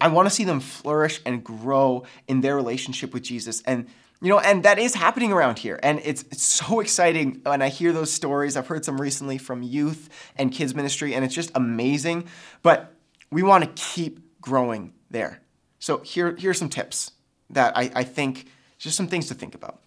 I 0.00 0.08
want 0.08 0.28
to 0.28 0.34
see 0.34 0.44
them 0.44 0.60
flourish 0.60 1.20
and 1.26 1.44
grow 1.44 2.04
in 2.26 2.40
their 2.40 2.56
relationship 2.56 3.12
with 3.12 3.22
Jesus. 3.22 3.62
And 3.62 3.86
you 4.22 4.28
know, 4.28 4.38
and 4.38 4.64
that 4.64 4.78
is 4.78 4.94
happening 4.94 5.32
around 5.32 5.58
here. 5.58 5.80
And 5.82 6.00
it's, 6.04 6.22
it's 6.24 6.42
so 6.42 6.80
exciting 6.80 7.40
when 7.44 7.62
I 7.62 7.68
hear 7.68 7.92
those 7.92 8.12
stories. 8.12 8.56
I've 8.56 8.66
heard 8.66 8.84
some 8.84 9.00
recently 9.00 9.38
from 9.38 9.62
youth 9.62 10.10
and 10.36 10.52
kids 10.52 10.74
ministry, 10.74 11.14
and 11.14 11.24
it's 11.24 11.34
just 11.34 11.50
amazing. 11.54 12.28
But 12.62 12.94
we 13.30 13.42
want 13.42 13.64
to 13.64 13.82
keep 13.82 14.40
growing 14.40 14.92
there. 15.10 15.40
So 15.80 15.98
here, 15.98 16.36
here's 16.38 16.58
some 16.58 16.68
tips 16.68 17.10
that 17.50 17.76
I, 17.76 17.90
I 17.94 18.04
think 18.04 18.46
just 18.78 18.96
some 18.96 19.08
things 19.08 19.26
to 19.28 19.34
think 19.34 19.56
about. 19.56 19.82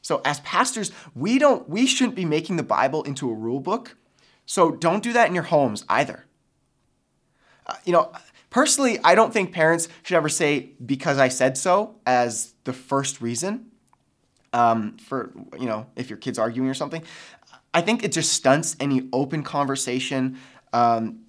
So 0.00 0.20
as 0.24 0.38
pastors, 0.40 0.92
we 1.14 1.38
don't 1.38 1.68
we 1.68 1.86
shouldn't 1.86 2.14
be 2.14 2.24
making 2.24 2.56
the 2.56 2.62
Bible 2.62 3.02
into 3.02 3.28
a 3.28 3.34
rule 3.34 3.60
book. 3.60 3.96
So 4.46 4.70
don't 4.70 5.02
do 5.02 5.12
that 5.14 5.28
in 5.28 5.34
your 5.34 5.44
homes 5.44 5.84
either. 5.88 6.26
Uh, 7.66 7.74
you 7.84 7.92
know, 7.92 8.12
Personally, 8.54 9.00
I 9.02 9.16
don't 9.16 9.32
think 9.32 9.50
parents 9.50 9.88
should 10.04 10.14
ever 10.14 10.28
say 10.28 10.70
because 10.86 11.18
I 11.18 11.26
said 11.26 11.58
so 11.58 11.96
as 12.06 12.54
the 12.62 12.72
first 12.72 13.20
reason 13.20 13.72
um, 14.52 14.96
for, 14.98 15.32
you 15.58 15.66
know, 15.66 15.86
if 15.96 16.08
your 16.08 16.18
kid's 16.18 16.38
arguing 16.38 16.68
or 16.68 16.74
something. 16.74 17.02
I 17.74 17.80
think 17.80 18.04
it 18.04 18.12
just 18.12 18.32
stunts 18.32 18.76
any 18.78 19.08
open 19.12 19.42
conversation 19.42 20.38
um, 20.72 21.22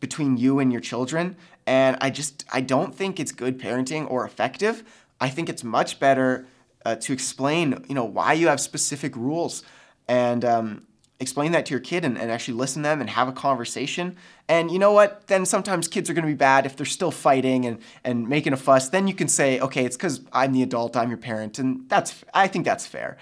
between 0.00 0.36
you 0.36 0.58
and 0.58 0.70
your 0.70 0.82
children. 0.82 1.36
And 1.66 1.96
I 2.00 2.10
just, 2.10 2.44
I 2.52 2.60
don't 2.60 2.94
think 2.94 3.18
it's 3.18 3.32
good 3.32 3.58
parenting 3.58 4.08
or 4.10 4.24
effective. 4.24 4.84
I 5.20 5.28
think 5.28 5.48
it's 5.48 5.64
much 5.64 5.98
better 5.98 6.46
uh, 6.84 6.96
to 6.96 7.12
explain, 7.12 7.84
you 7.88 7.94
know, 7.94 8.04
why 8.04 8.34
you 8.34 8.48
have 8.48 8.60
specific 8.60 9.16
rules 9.16 9.62
and, 10.06 10.44
um, 10.44 10.82
explain 11.18 11.52
that 11.52 11.64
to 11.64 11.70
your 11.70 11.80
kid 11.80 12.04
and, 12.04 12.18
and 12.18 12.30
actually 12.30 12.54
listen 12.54 12.82
to 12.82 12.88
them 12.88 13.00
and 13.00 13.08
have 13.08 13.26
a 13.26 13.32
conversation. 13.32 14.16
And 14.48 14.70
you 14.70 14.78
know 14.78 14.92
what? 14.92 15.26
Then 15.28 15.46
sometimes 15.46 15.88
kids 15.88 16.10
are 16.10 16.12
going 16.12 16.26
to 16.26 16.30
be 16.30 16.34
bad 16.34 16.66
if 16.66 16.76
they're 16.76 16.84
still 16.84 17.10
fighting 17.10 17.64
and, 17.64 17.78
and 18.04 18.28
making 18.28 18.52
a 18.52 18.56
fuss. 18.56 18.90
Then 18.90 19.08
you 19.08 19.14
can 19.14 19.26
say, 19.26 19.58
okay, 19.60 19.84
it's 19.86 19.96
because 19.96 20.20
I'm 20.32 20.52
the 20.52 20.62
adult, 20.62 20.94
I'm 20.94 21.08
your 21.08 21.16
parent. 21.18 21.58
And 21.58 21.88
that's, 21.88 22.22
I 22.34 22.48
think 22.48 22.66
that's 22.66 22.86
fair. 22.86 23.16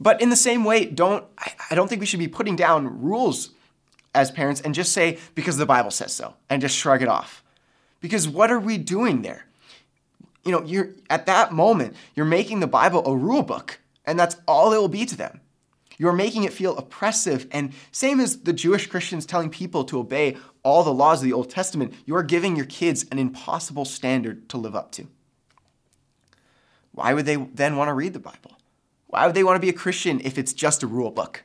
But 0.00 0.22
in 0.22 0.30
the 0.30 0.36
same 0.36 0.64
way, 0.64 0.86
don't, 0.86 1.24
I, 1.38 1.52
I 1.70 1.74
don't 1.74 1.88
think 1.88 2.00
we 2.00 2.06
should 2.06 2.18
be 2.18 2.28
putting 2.28 2.56
down 2.56 3.02
rules 3.02 3.50
as 4.14 4.30
parents 4.30 4.62
and 4.62 4.74
just 4.74 4.92
say, 4.92 5.18
because 5.34 5.58
the 5.58 5.66
Bible 5.66 5.90
says 5.90 6.14
so, 6.14 6.34
and 6.48 6.62
just 6.62 6.76
shrug 6.76 7.02
it 7.02 7.08
off. 7.08 7.41
Because 8.02 8.28
what 8.28 8.50
are 8.50 8.60
we 8.60 8.76
doing 8.76 9.22
there? 9.22 9.46
You 10.44 10.52
know, 10.52 10.62
you're 10.64 10.90
at 11.08 11.24
that 11.26 11.52
moment, 11.52 11.96
you're 12.14 12.26
making 12.26 12.60
the 12.60 12.66
Bible 12.66 13.02
a 13.06 13.16
rule 13.16 13.42
book, 13.42 13.80
and 14.04 14.18
that's 14.18 14.36
all 14.46 14.72
it 14.74 14.76
will 14.76 14.88
be 14.88 15.06
to 15.06 15.16
them. 15.16 15.40
You're 15.98 16.12
making 16.12 16.42
it 16.42 16.52
feel 16.52 16.76
oppressive. 16.76 17.46
And 17.52 17.72
same 17.92 18.18
as 18.18 18.38
the 18.38 18.52
Jewish 18.52 18.88
Christians 18.88 19.24
telling 19.24 19.50
people 19.50 19.84
to 19.84 20.00
obey 20.00 20.36
all 20.64 20.82
the 20.82 20.92
laws 20.92 21.20
of 21.20 21.26
the 21.26 21.32
Old 21.32 21.48
Testament, 21.48 21.94
you 22.04 22.16
are 22.16 22.24
giving 22.24 22.56
your 22.56 22.66
kids 22.66 23.06
an 23.12 23.18
impossible 23.18 23.84
standard 23.84 24.48
to 24.48 24.56
live 24.56 24.74
up 24.74 24.90
to. 24.92 25.06
Why 26.90 27.14
would 27.14 27.24
they 27.26 27.36
then 27.36 27.76
want 27.76 27.88
to 27.88 27.94
read 27.94 28.14
the 28.14 28.18
Bible? 28.18 28.58
Why 29.06 29.26
would 29.26 29.36
they 29.36 29.44
want 29.44 29.56
to 29.56 29.60
be 29.60 29.68
a 29.68 29.74
Christian 29.74 30.20
if 30.24 30.38
it's 30.38 30.52
just 30.52 30.82
a 30.82 30.86
rule 30.88 31.10
book? 31.10 31.44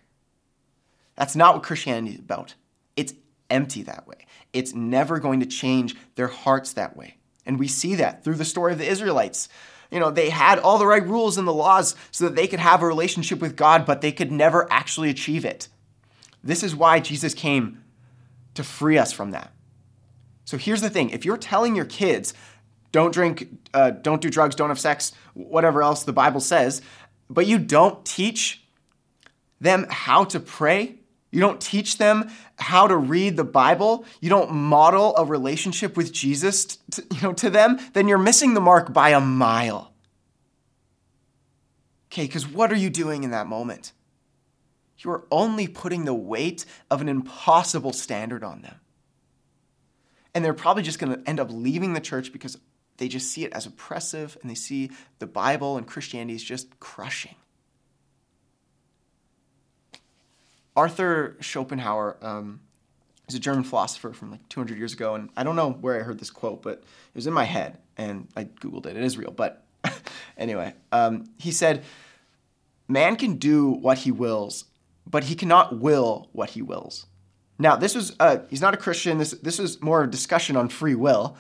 That's 1.16 1.36
not 1.36 1.54
what 1.54 1.64
Christianity 1.64 2.16
is 2.16 2.20
about. 2.20 2.56
It's 2.96 3.14
empty 3.50 3.84
that 3.84 4.08
way. 4.08 4.26
It's 4.54 4.74
never 4.74 5.20
going 5.20 5.40
to 5.40 5.46
change 5.46 5.96
their 6.16 6.28
hearts 6.28 6.74
that 6.74 6.96
way. 6.98 7.18
And 7.46 7.60
we 7.60 7.68
see 7.68 7.96
that 7.96 8.24
through 8.24 8.36
the 8.36 8.46
story 8.46 8.74
of 8.74 8.80
the 8.80 8.88
Israelites 8.88 9.50
you 9.92 10.00
know, 10.00 10.12
they 10.12 10.30
had 10.30 10.60
all 10.60 10.78
the 10.78 10.88
right 10.88 11.06
rules 11.06 11.38
and 11.38 11.48
the 11.48 11.54
laws 11.54 11.96
so 12.12 12.26
that 12.26 12.36
they 12.36 12.48
could 12.48 12.60
have 12.60 12.82
a 12.82 12.88
relationship 12.88 13.40
with 13.40 13.56
God, 13.56 13.86
but 13.86 14.02
they 14.02 14.12
could 14.12 14.32
never 14.32 14.72
actually 14.72 15.10
achieve 15.10 15.46
it. 15.46 15.70
This 16.44 16.64
is 16.64 16.76
why 16.76 17.00
Jesus 17.00 17.34
came 17.34 17.84
to 18.54 18.64
free 18.64 18.98
us 18.98 19.12
from 19.12 19.32
that. 19.32 19.52
So 20.46 20.58
here's 20.58 20.82
the 20.82 20.90
thing 20.90 21.10
if 21.10 21.26
you're 21.26 21.38
telling 21.38 21.76
your 21.76 21.86
kids, 21.86 22.34
don't 22.92 23.14
drink, 23.14 23.50
uh, 23.74 23.92
don't 23.92 24.22
do 24.22 24.30
drugs, 24.30 24.56
don't 24.56 24.70
have 24.70 24.80
sex, 24.80 25.12
whatever 25.34 25.82
else 25.82 26.04
the 26.04 26.14
Bible 26.14 26.40
says, 26.40 26.82
but 27.30 27.46
you 27.46 27.58
don't 27.58 28.06
teach 28.06 28.64
them 29.60 29.88
how 29.90 30.24
to 30.26 30.40
pray, 30.40 30.96
you 31.38 31.42
don't 31.42 31.62
teach 31.62 32.00
them 32.00 32.32
how 32.58 32.88
to 32.88 32.98
read 32.98 33.38
the 33.38 33.44
Bible, 33.44 34.06
you 34.22 34.28
don't 34.28 34.52
model 34.52 35.16
a 35.18 35.24
relationship 35.24 35.96
with 35.96 36.12
Jesus 36.12 36.80
to, 36.90 37.06
you 37.14 37.22
know, 37.22 37.34
to 37.34 37.52
them, 37.52 37.78
then 37.94 38.08
you're 38.08 38.18
missing 38.18 38.56
the 38.56 38.60
mark 38.60 38.92
by 38.92 39.10
a 39.12 39.20
mile. 39.20 39.94
Okay, 42.08 42.24
because 42.24 42.48
what 42.48 42.72
are 42.72 42.76
you 42.76 42.90
doing 42.90 43.24
in 43.24 43.30
that 43.30 43.46
moment? 43.46 43.94
You 44.98 45.12
are 45.12 45.26
only 45.30 45.68
putting 45.68 46.06
the 46.06 46.14
weight 46.16 46.66
of 46.90 47.02
an 47.02 47.08
impossible 47.08 47.94
standard 47.94 48.44
on 48.44 48.64
them. 48.64 48.80
And 50.34 50.44
they're 50.44 50.56
probably 50.56 50.82
just 50.82 50.98
going 50.98 51.14
to 51.14 51.30
end 51.30 51.40
up 51.40 51.52
leaving 51.52 51.94
the 51.94 52.02
church 52.02 52.34
because 52.34 52.58
they 52.98 53.08
just 53.08 53.30
see 53.30 53.46
it 53.46 53.54
as 53.54 53.68
oppressive 53.68 54.40
and 54.42 54.50
they 54.50 54.56
see 54.56 54.90
the 55.20 55.28
Bible 55.28 55.78
and 55.78 55.86
Christianity 55.86 56.34
is 56.34 56.44
just 56.44 56.80
crushing. 56.80 57.36
Arthur 60.78 61.36
Schopenhauer 61.42 62.18
um, 62.22 62.62
is 63.28 63.34
a 63.34 63.40
German 63.40 63.64
philosopher 63.64 64.14
from 64.14 64.30
like 64.30 64.48
200 64.48 64.78
years 64.78 64.94
ago, 64.94 65.16
and 65.16 65.30
I 65.36 65.44
don't 65.44 65.56
know 65.56 65.72
where 65.72 66.00
I 66.00 66.04
heard 66.04 66.20
this 66.20 66.30
quote, 66.30 66.62
but 66.62 66.74
it 66.74 67.16
was 67.16 67.26
in 67.26 67.34
my 67.34 67.46
head, 67.46 67.80
and 67.98 68.28
I 68.38 68.44
googled 68.46 68.86
it. 68.86 68.96
It 68.96 69.04
is 69.04 69.18
real, 69.18 69.32
but 69.32 69.66
anyway, 70.38 70.76
um, 70.92 71.26
he 71.40 71.52
said, 71.52 71.84
"Man 72.88 73.16
can 73.16 73.38
do 73.38 73.72
what 73.72 73.98
he 74.00 74.12
wills, 74.12 74.66
but 75.08 75.26
he 75.26 75.36
cannot 75.36 75.80
will 75.80 76.30
what 76.32 76.52
he 76.52 76.62
wills." 76.62 77.08
Now, 77.58 77.76
this 77.76 77.96
was 77.96 78.16
uh, 78.20 78.38
he's 78.48 78.62
not 78.62 78.76
a 78.76 78.78
Christian. 78.78 79.18
This 79.18 79.32
this 79.32 79.58
was 79.58 79.82
more 79.82 80.04
a 80.04 80.10
discussion 80.10 80.56
on 80.56 80.70
free 80.70 80.96
will, 80.96 81.38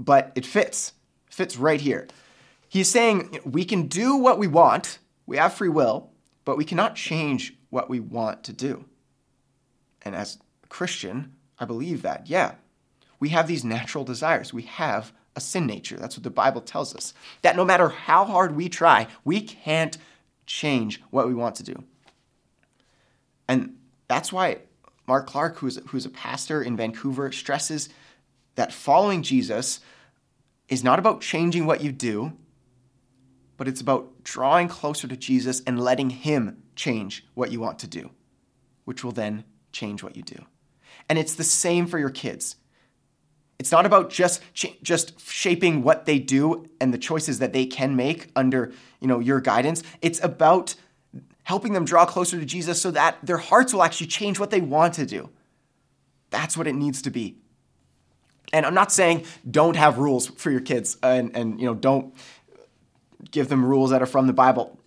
but 0.00 0.32
it 0.34 0.46
fits 0.46 0.94
fits 1.28 1.58
right 1.58 1.80
here. 1.80 2.08
He's 2.70 2.88
saying 2.88 3.38
we 3.44 3.66
can 3.66 3.86
do 3.86 4.16
what 4.16 4.38
we 4.38 4.46
want. 4.46 4.98
We 5.26 5.36
have 5.36 5.52
free 5.52 5.68
will, 5.68 6.10
but 6.46 6.56
we 6.56 6.64
cannot 6.64 6.96
change 6.96 7.54
what 7.72 7.88
we 7.88 7.98
want 7.98 8.44
to 8.44 8.52
do. 8.52 8.84
And 10.02 10.14
as 10.14 10.36
a 10.62 10.66
Christian, 10.66 11.32
I 11.58 11.64
believe 11.64 12.02
that, 12.02 12.26
yeah. 12.26 12.56
We 13.18 13.30
have 13.30 13.48
these 13.48 13.64
natural 13.64 14.04
desires. 14.04 14.52
We 14.52 14.64
have 14.64 15.10
a 15.34 15.40
sin 15.40 15.66
nature. 15.66 15.96
That's 15.96 16.14
what 16.14 16.22
the 16.22 16.28
Bible 16.28 16.60
tells 16.60 16.94
us. 16.94 17.14
That 17.40 17.56
no 17.56 17.64
matter 17.64 17.88
how 17.88 18.26
hard 18.26 18.54
we 18.54 18.68
try, 18.68 19.06
we 19.24 19.40
can't 19.40 19.96
change 20.44 21.00
what 21.08 21.26
we 21.26 21.32
want 21.32 21.54
to 21.56 21.62
do. 21.62 21.82
And 23.48 23.76
that's 24.06 24.30
why 24.30 24.58
Mark 25.06 25.26
Clark, 25.26 25.56
who's, 25.56 25.78
who's 25.86 26.04
a 26.04 26.10
pastor 26.10 26.62
in 26.62 26.76
Vancouver, 26.76 27.32
stresses 27.32 27.88
that 28.54 28.70
following 28.70 29.22
Jesus 29.22 29.80
is 30.68 30.84
not 30.84 30.98
about 30.98 31.22
changing 31.22 31.64
what 31.64 31.80
you 31.80 31.90
do, 31.90 32.34
but 33.56 33.66
it's 33.66 33.80
about 33.80 34.24
drawing 34.24 34.68
closer 34.68 35.08
to 35.08 35.16
Jesus 35.16 35.62
and 35.66 35.80
letting 35.80 36.10
Him 36.10 36.61
change 36.76 37.26
what 37.34 37.50
you 37.50 37.60
want 37.60 37.78
to 37.80 37.86
do, 37.86 38.10
which 38.84 39.04
will 39.04 39.12
then 39.12 39.44
change 39.72 40.02
what 40.02 40.16
you 40.16 40.22
do. 40.22 40.44
And 41.08 41.18
it's 41.18 41.34
the 41.34 41.44
same 41.44 41.86
for 41.86 41.98
your 41.98 42.10
kids. 42.10 42.56
It's 43.58 43.70
not 43.70 43.86
about 43.86 44.10
just 44.10 44.42
just 44.82 45.20
shaping 45.20 45.84
what 45.84 46.04
they 46.04 46.18
do 46.18 46.68
and 46.80 46.92
the 46.92 46.98
choices 46.98 47.38
that 47.38 47.52
they 47.52 47.64
can 47.64 47.94
make 47.94 48.30
under, 48.34 48.72
you 49.00 49.06
know, 49.06 49.20
your 49.20 49.40
guidance. 49.40 49.82
It's 50.00 50.22
about 50.22 50.74
helping 51.44 51.72
them 51.72 51.84
draw 51.84 52.04
closer 52.04 52.38
to 52.38 52.44
Jesus 52.44 52.80
so 52.80 52.90
that 52.90 53.18
their 53.22 53.36
hearts 53.36 53.72
will 53.72 53.82
actually 53.82 54.08
change 54.08 54.38
what 54.38 54.50
they 54.50 54.60
want 54.60 54.94
to 54.94 55.06
do. 55.06 55.30
That's 56.30 56.56
what 56.56 56.66
it 56.66 56.74
needs 56.74 57.02
to 57.02 57.10
be. 57.10 57.36
And 58.52 58.66
I'm 58.66 58.74
not 58.74 58.92
saying 58.92 59.24
don't 59.48 59.76
have 59.76 59.98
rules 59.98 60.26
for 60.26 60.50
your 60.50 60.60
kids 60.60 60.96
and, 61.02 61.34
and 61.36 61.60
you 61.60 61.66
know, 61.66 61.74
don't 61.74 62.14
give 63.30 63.48
them 63.48 63.64
rules 63.64 63.90
that 63.90 64.02
are 64.02 64.06
from 64.06 64.26
the 64.26 64.32
Bible. 64.32 64.78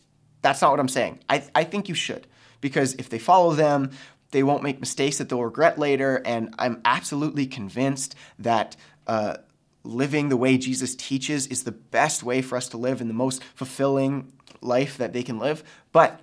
That's 0.46 0.62
not 0.62 0.70
what 0.70 0.80
I'm 0.80 0.88
saying. 0.88 1.22
I, 1.28 1.44
I 1.56 1.64
think 1.64 1.90
you 1.90 1.96
should, 1.96 2.28
because 2.62 2.94
if 3.00 3.10
they 3.10 3.18
follow 3.18 3.56
them, 3.56 3.90
they 4.30 4.44
won't 4.44 4.62
make 4.62 4.80
mistakes 4.80 5.18
that 5.18 5.28
they'll 5.28 5.44
regret 5.44 5.80
later. 5.80 6.22
And 6.24 6.54
I'm 6.60 6.84
absolutely 6.86 7.48
convinced 7.48 8.14
that 8.38 8.76
uh, 9.08 9.38
living 9.84 10.30
the 10.30 10.38
way 10.38 10.60
Jesus 10.60 10.94
teaches 10.94 11.48
is 11.48 11.64
the 11.64 11.72
best 11.72 12.22
way 12.22 12.44
for 12.44 12.58
us 12.58 12.70
to 12.70 12.78
live 12.78 13.02
and 13.02 13.10
the 13.10 13.16
most 13.16 13.44
fulfilling 13.56 14.34
life 14.62 15.00
that 15.00 15.14
they 15.14 15.24
can 15.24 15.40
live. 15.40 15.64
But, 15.92 16.22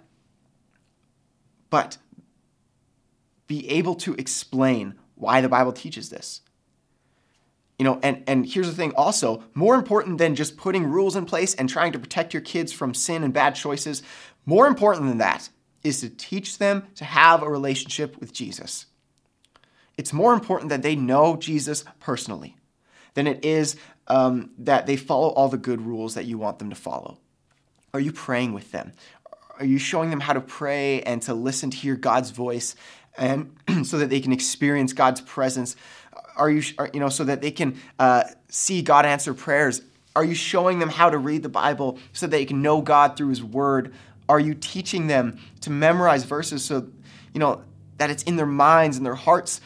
but, 1.68 1.98
be 3.48 3.68
able 3.70 3.96
to 3.96 4.14
explain 4.14 4.94
why 5.16 5.40
the 5.40 5.48
Bible 5.48 5.72
teaches 5.72 6.10
this. 6.10 6.42
You 7.78 7.84
know, 7.84 7.98
and, 8.02 8.22
and 8.26 8.46
here's 8.46 8.68
the 8.68 8.74
thing 8.74 8.92
also, 8.96 9.42
more 9.54 9.74
important 9.74 10.18
than 10.18 10.34
just 10.34 10.56
putting 10.56 10.84
rules 10.84 11.16
in 11.16 11.24
place 11.24 11.54
and 11.54 11.68
trying 11.68 11.92
to 11.92 11.98
protect 11.98 12.32
your 12.32 12.42
kids 12.42 12.72
from 12.72 12.94
sin 12.94 13.24
and 13.24 13.32
bad 13.32 13.54
choices, 13.54 14.02
more 14.46 14.66
important 14.66 15.08
than 15.08 15.18
that 15.18 15.48
is 15.82 16.00
to 16.00 16.08
teach 16.08 16.58
them 16.58 16.84
to 16.94 17.04
have 17.04 17.42
a 17.42 17.50
relationship 17.50 18.18
with 18.20 18.32
Jesus. 18.32 18.86
It's 19.96 20.12
more 20.12 20.32
important 20.32 20.70
that 20.70 20.82
they 20.82 20.96
know 20.96 21.36
Jesus 21.36 21.84
personally 22.00 22.56
than 23.14 23.26
it 23.26 23.44
is 23.44 23.76
um, 24.08 24.50
that 24.58 24.86
they 24.86 24.96
follow 24.96 25.28
all 25.28 25.48
the 25.48 25.58
good 25.58 25.80
rules 25.82 26.14
that 26.14 26.24
you 26.24 26.38
want 26.38 26.58
them 26.58 26.70
to 26.70 26.76
follow. 26.76 27.18
Are 27.94 28.00
you 28.00 28.12
praying 28.12 28.52
with 28.52 28.72
them? 28.72 28.92
Are 29.58 29.66
you 29.66 29.78
showing 29.78 30.10
them 30.10 30.20
how 30.20 30.32
to 30.32 30.40
pray 30.40 31.02
and 31.02 31.20
to 31.22 31.34
listen 31.34 31.70
to 31.70 31.76
hear 31.76 31.94
God's 31.94 32.30
voice 32.30 32.74
and 33.16 33.54
so 33.84 33.98
that 33.98 34.08
they 34.10 34.20
can 34.20 34.32
experience 34.32 34.92
God's 34.92 35.20
presence? 35.20 35.76
Are 36.36 36.50
you, 36.50 36.62
are, 36.78 36.90
you 36.92 37.00
know, 37.00 37.08
so 37.08 37.24
that 37.24 37.42
they 37.42 37.50
can 37.50 37.78
uh, 37.98 38.24
see 38.48 38.82
God 38.82 39.06
answer 39.06 39.34
prayers? 39.34 39.82
Are 40.14 40.24
you 40.24 40.34
showing 40.34 40.78
them 40.78 40.88
how 40.88 41.10
to 41.10 41.18
read 41.18 41.42
the 41.42 41.48
Bible 41.48 41.98
so 42.12 42.26
they 42.26 42.44
can 42.44 42.62
know 42.62 42.80
God 42.80 43.16
through 43.16 43.28
His 43.28 43.42
Word? 43.42 43.94
Are 44.28 44.40
you 44.40 44.54
teaching 44.54 45.06
them 45.06 45.38
to 45.60 45.70
memorize 45.70 46.24
verses 46.24 46.64
so, 46.64 46.88
you 47.32 47.40
know, 47.40 47.62
that 47.98 48.10
it's 48.10 48.22
in 48.24 48.36
their 48.36 48.46
minds 48.46 48.96
and 48.96 49.06
their 49.06 49.14
hearts? 49.14 49.60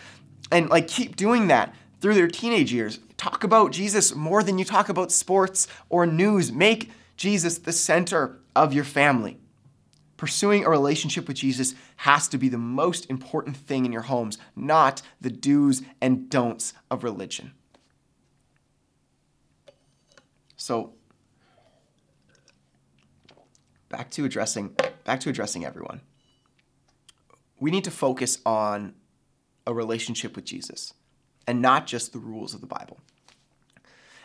And 0.51 0.69
like 0.71 0.89
keep 0.89 1.17
doing 1.17 1.49
that 1.49 1.75
through 2.01 2.15
their 2.15 2.29
teenage 2.29 2.73
years. 2.73 3.01
Talk 3.17 3.45
about 3.45 3.73
Jesus 3.73 4.15
more 4.15 4.43
than 4.43 4.59
you 4.59 4.65
talk 4.65 4.89
about 4.89 5.11
sports 5.11 5.67
or 5.89 6.07
news. 6.07 6.53
Make 6.53 6.91
Jesus 7.17 7.59
the 7.59 7.73
center 7.73 8.39
of 8.55 8.73
your 8.73 8.85
family. 8.85 9.39
Pursuing 10.17 10.65
a 10.65 10.71
relationship 10.71 11.29
with 11.29 11.37
Jesus 11.37 11.75
has 11.97 12.27
to 12.29 12.39
be 12.39 12.49
the 12.49 12.59
most 12.59 13.09
important 13.11 13.57
thing 13.57 13.85
in 13.85 13.93
your 13.93 14.03
homes, 14.03 14.39
not 14.55 15.03
the 15.21 15.31
do's 15.31 15.83
and 16.01 16.31
don'ts 16.31 16.73
of 16.91 17.05
religion. 17.05 17.53
So, 20.57 20.95
back 23.89 24.11
to 24.13 24.25
addressing 24.25 24.75
back 25.05 25.21
to 25.21 25.31
addressing 25.31 25.65
everyone. 25.65 26.01
We 27.61 27.71
need 27.71 27.85
to 27.85 27.91
focus 27.91 28.39
on 28.45 28.95
a 29.67 29.73
relationship 29.73 30.37
with 30.37 30.45
Jesus 30.45 30.93
and 31.47 31.63
not 31.63 31.87
just 31.87 32.13
the 32.13 32.19
rules 32.19 32.55
of 32.55 32.61
the 32.61 32.67
Bible. 32.67 32.99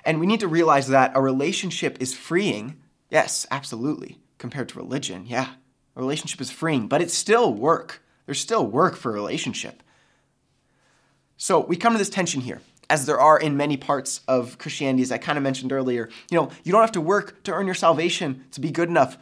And 0.04 0.19
we 0.19 0.25
need 0.25 0.39
to 0.39 0.47
realize 0.47 0.88
that 0.88 1.12
a 1.15 1.21
relationship 1.21 1.97
is 2.01 2.13
freeing. 2.13 2.82
Yes, 3.10 3.45
absolutely. 3.51 4.17
Compared 4.39 4.69
to 4.69 4.80
religion, 4.80 5.25
yeah. 5.27 5.54
Relationship 6.01 6.41
is 6.41 6.49
freeing, 6.49 6.87
but 6.87 6.99
it's 6.99 7.13
still 7.13 7.53
work. 7.53 8.01
There's 8.25 8.39
still 8.39 8.65
work 8.65 8.95
for 8.95 9.11
a 9.11 9.13
relationship. 9.13 9.83
So 11.37 11.59
we 11.59 11.77
come 11.77 11.93
to 11.93 11.99
this 11.99 12.09
tension 12.09 12.41
here, 12.41 12.59
as 12.89 13.05
there 13.05 13.19
are 13.19 13.39
in 13.39 13.55
many 13.55 13.77
parts 13.77 14.21
of 14.27 14.57
Christianity, 14.57 15.03
as 15.03 15.11
I 15.11 15.19
kind 15.19 15.37
of 15.37 15.43
mentioned 15.43 15.71
earlier. 15.71 16.09
You 16.31 16.39
know, 16.39 16.49
you 16.63 16.71
don't 16.71 16.81
have 16.81 16.93
to 16.93 17.01
work 17.01 17.43
to 17.43 17.51
earn 17.53 17.67
your 17.67 17.75
salvation 17.75 18.45
to 18.49 18.59
be 18.59 18.71
good 18.71 18.89
enough, 18.89 19.15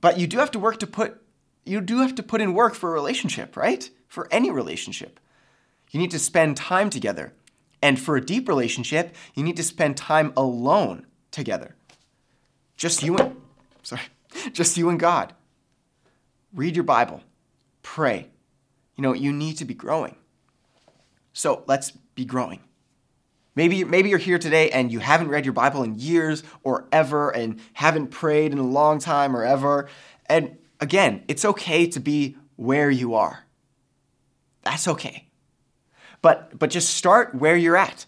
but 0.00 0.16
you 0.16 0.28
do 0.28 0.38
have 0.38 0.52
to 0.52 0.60
work 0.60 0.78
to 0.78 0.86
put 0.86 1.20
you 1.64 1.80
do 1.80 1.98
have 1.98 2.14
to 2.14 2.22
put 2.22 2.40
in 2.40 2.54
work 2.54 2.74
for 2.74 2.90
a 2.90 2.92
relationship, 2.92 3.56
right? 3.56 3.90
For 4.06 4.28
any 4.30 4.50
relationship. 4.52 5.18
You 5.90 5.98
need 5.98 6.12
to 6.12 6.20
spend 6.20 6.56
time 6.56 6.88
together. 6.88 7.32
And 7.82 7.98
for 7.98 8.14
a 8.14 8.24
deep 8.24 8.48
relationship, 8.48 9.12
you 9.34 9.42
need 9.42 9.56
to 9.56 9.64
spend 9.64 9.96
time 9.96 10.32
alone 10.36 11.06
together. 11.32 11.74
Just 12.76 13.02
you 13.02 13.16
and 13.16 13.36
sorry, 13.82 14.02
just 14.52 14.76
you 14.76 14.88
and 14.88 15.00
God. 15.00 15.34
Read 16.54 16.76
your 16.76 16.84
Bible. 16.84 17.22
Pray. 17.82 18.28
You 18.96 19.02
know, 19.02 19.12
you 19.12 19.32
need 19.32 19.58
to 19.58 19.64
be 19.64 19.74
growing. 19.74 20.16
So, 21.32 21.64
let's 21.66 21.92
be 22.14 22.24
growing. 22.24 22.60
Maybe, 23.54 23.84
maybe 23.84 24.08
you're 24.08 24.18
here 24.18 24.38
today 24.38 24.70
and 24.70 24.90
you 24.90 24.98
haven't 24.98 25.28
read 25.28 25.44
your 25.44 25.52
Bible 25.52 25.82
in 25.82 25.98
years 25.98 26.42
or 26.62 26.88
ever 26.90 27.30
and 27.30 27.60
haven't 27.74 28.08
prayed 28.08 28.52
in 28.52 28.58
a 28.58 28.66
long 28.66 28.98
time 28.98 29.36
or 29.36 29.44
ever. 29.44 29.88
And 30.26 30.56
again, 30.80 31.22
it's 31.28 31.44
okay 31.44 31.86
to 31.88 32.00
be 32.00 32.36
where 32.56 32.90
you 32.90 33.14
are. 33.14 33.44
That's 34.62 34.88
okay. 34.88 35.28
But, 36.22 36.58
but 36.58 36.70
just 36.70 36.94
start 36.94 37.34
where 37.34 37.56
you're 37.56 37.76
at. 37.76 38.06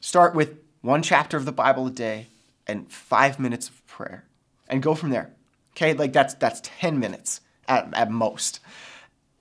Start 0.00 0.34
with 0.34 0.58
one 0.82 1.02
chapter 1.02 1.36
of 1.36 1.46
the 1.46 1.52
Bible 1.52 1.86
a 1.86 1.90
day 1.90 2.26
and 2.66 2.90
five 2.90 3.40
minutes 3.40 3.68
of 3.68 3.86
prayer 3.86 4.24
and 4.68 4.82
go 4.82 4.94
from 4.94 5.10
there. 5.10 5.32
Okay, 5.76 5.94
like 5.94 6.12
that's 6.12 6.34
that's 6.34 6.60
10 6.62 6.98
minutes 6.98 7.40
at, 7.66 7.88
at 7.94 8.10
most. 8.10 8.60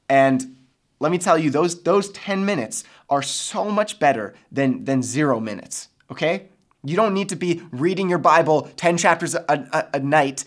And 0.09 0.57
let 0.99 1.11
me 1.11 1.17
tell 1.17 1.37
you, 1.37 1.49
those 1.49 1.83
those 1.83 2.09
10 2.11 2.45
minutes 2.45 2.83
are 3.09 3.21
so 3.21 3.69
much 3.69 3.99
better 3.99 4.33
than 4.51 4.85
than 4.85 5.03
zero 5.03 5.39
minutes. 5.39 5.89
Okay? 6.09 6.47
You 6.83 6.95
don't 6.95 7.13
need 7.13 7.29
to 7.29 7.35
be 7.35 7.61
reading 7.71 8.09
your 8.09 8.19
Bible 8.19 8.69
10 8.75 8.97
chapters 8.97 9.35
a, 9.35 9.43
a, 9.47 9.87
a 9.93 9.99
night 9.99 10.43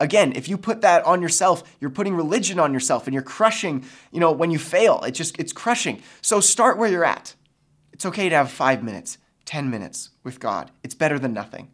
again 0.00 0.32
if 0.32 0.48
you 0.48 0.58
put 0.58 0.82
that 0.82 1.04
on 1.04 1.22
yourself 1.22 1.62
you're 1.80 1.90
putting 1.90 2.14
religion 2.14 2.58
on 2.58 2.72
yourself 2.72 3.06
and 3.06 3.14
you're 3.14 3.22
crushing 3.22 3.84
you 4.12 4.20
know 4.20 4.30
when 4.30 4.50
you 4.50 4.58
fail 4.58 5.02
it 5.04 5.12
just 5.12 5.38
it's 5.38 5.52
crushing 5.52 6.02
so 6.20 6.40
start 6.40 6.76
where 6.76 6.90
you're 6.90 7.04
at 7.04 7.34
it's 7.92 8.04
okay 8.04 8.28
to 8.28 8.36
have 8.36 8.50
five 8.50 8.82
minutes 8.82 9.18
ten 9.44 9.70
minutes 9.70 10.10
with 10.22 10.38
god 10.38 10.70
it's 10.82 10.94
better 10.94 11.18
than 11.18 11.32
nothing 11.32 11.68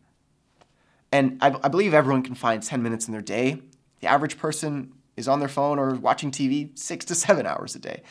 and 1.13 1.39
I, 1.41 1.55
I 1.63 1.69
believe 1.69 1.95
everyone 1.95 2.23
can 2.23 2.35
find 2.35 2.63
10 2.63 2.83
minutes 2.83 3.07
in 3.07 3.13
their 3.13 3.23
day 3.23 3.61
the 4.01 4.09
average 4.09 4.39
person 4.39 4.93
is 5.17 5.29
on 5.29 5.39
their 5.39 5.49
phone 5.49 5.79
or 5.79 5.95
watching 5.95 6.31
tv 6.31 6.77
six 6.79 7.05
to 7.07 7.15
seven 7.15 7.47
hours 7.47 7.75
a 7.75 7.79
day 7.79 8.03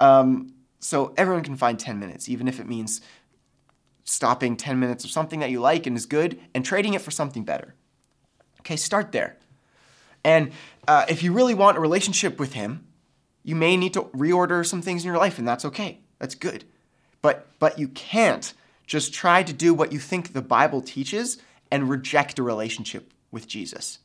um, 0.00 0.52
so 0.78 1.12
everyone 1.16 1.42
can 1.42 1.56
find 1.56 1.78
10 1.78 1.98
minutes 1.98 2.28
even 2.28 2.48
if 2.48 2.60
it 2.60 2.68
means 2.68 3.00
stopping 4.04 4.56
10 4.56 4.78
minutes 4.78 5.04
of 5.04 5.10
something 5.10 5.40
that 5.40 5.50
you 5.50 5.60
like 5.60 5.86
and 5.86 5.96
is 5.96 6.06
good 6.06 6.38
and 6.54 6.64
trading 6.64 6.94
it 6.94 7.02
for 7.02 7.10
something 7.10 7.44
better 7.44 7.74
okay 8.60 8.76
start 8.76 9.12
there 9.12 9.36
and 10.26 10.50
uh, 10.88 11.06
if 11.08 11.22
you 11.22 11.32
really 11.32 11.54
want 11.54 11.76
a 11.76 11.80
relationship 11.80 12.40
with 12.40 12.54
Him, 12.54 12.84
you 13.44 13.54
may 13.54 13.76
need 13.76 13.94
to 13.94 14.02
reorder 14.02 14.66
some 14.66 14.82
things 14.82 15.04
in 15.04 15.06
your 15.06 15.18
life, 15.18 15.38
and 15.38 15.46
that's 15.46 15.64
okay. 15.64 16.00
That's 16.18 16.34
good. 16.34 16.64
But, 17.22 17.46
but 17.60 17.78
you 17.78 17.86
can't 17.86 18.52
just 18.88 19.14
try 19.14 19.44
to 19.44 19.52
do 19.52 19.72
what 19.72 19.92
you 19.92 20.00
think 20.00 20.32
the 20.32 20.42
Bible 20.42 20.82
teaches 20.82 21.38
and 21.70 21.88
reject 21.88 22.38
a 22.38 22.42
relationship 22.42 23.12
with 23.30 23.46
Jesus. 23.46 23.98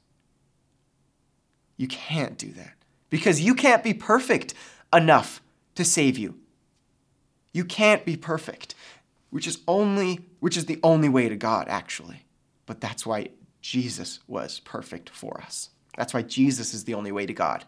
You 1.77 1.87
can't 1.87 2.37
do 2.37 2.51
that 2.53 2.73
because 3.09 3.41
you 3.41 3.55
can't 3.55 3.83
be 3.83 3.93
perfect 3.93 4.53
enough 4.93 5.41
to 5.75 5.85
save 5.85 6.17
you. 6.17 6.37
You 7.53 7.65
can't 7.65 8.05
be 8.05 8.15
perfect, 8.15 8.75
which 9.29 9.47
is 9.47 9.59
only 9.67 10.25
which 10.39 10.57
is 10.57 10.65
the 10.65 10.79
only 10.83 11.09
way 11.09 11.29
to 11.29 11.35
God 11.35 11.67
actually. 11.67 12.25
But 12.65 12.81
that's 12.81 13.05
why 13.05 13.29
Jesus 13.61 14.19
was 14.27 14.59
perfect 14.59 15.09
for 15.09 15.41
us. 15.41 15.69
That's 15.97 16.13
why 16.13 16.21
Jesus 16.21 16.73
is 16.73 16.85
the 16.85 16.93
only 16.93 17.11
way 17.11 17.25
to 17.25 17.33
God. 17.33 17.65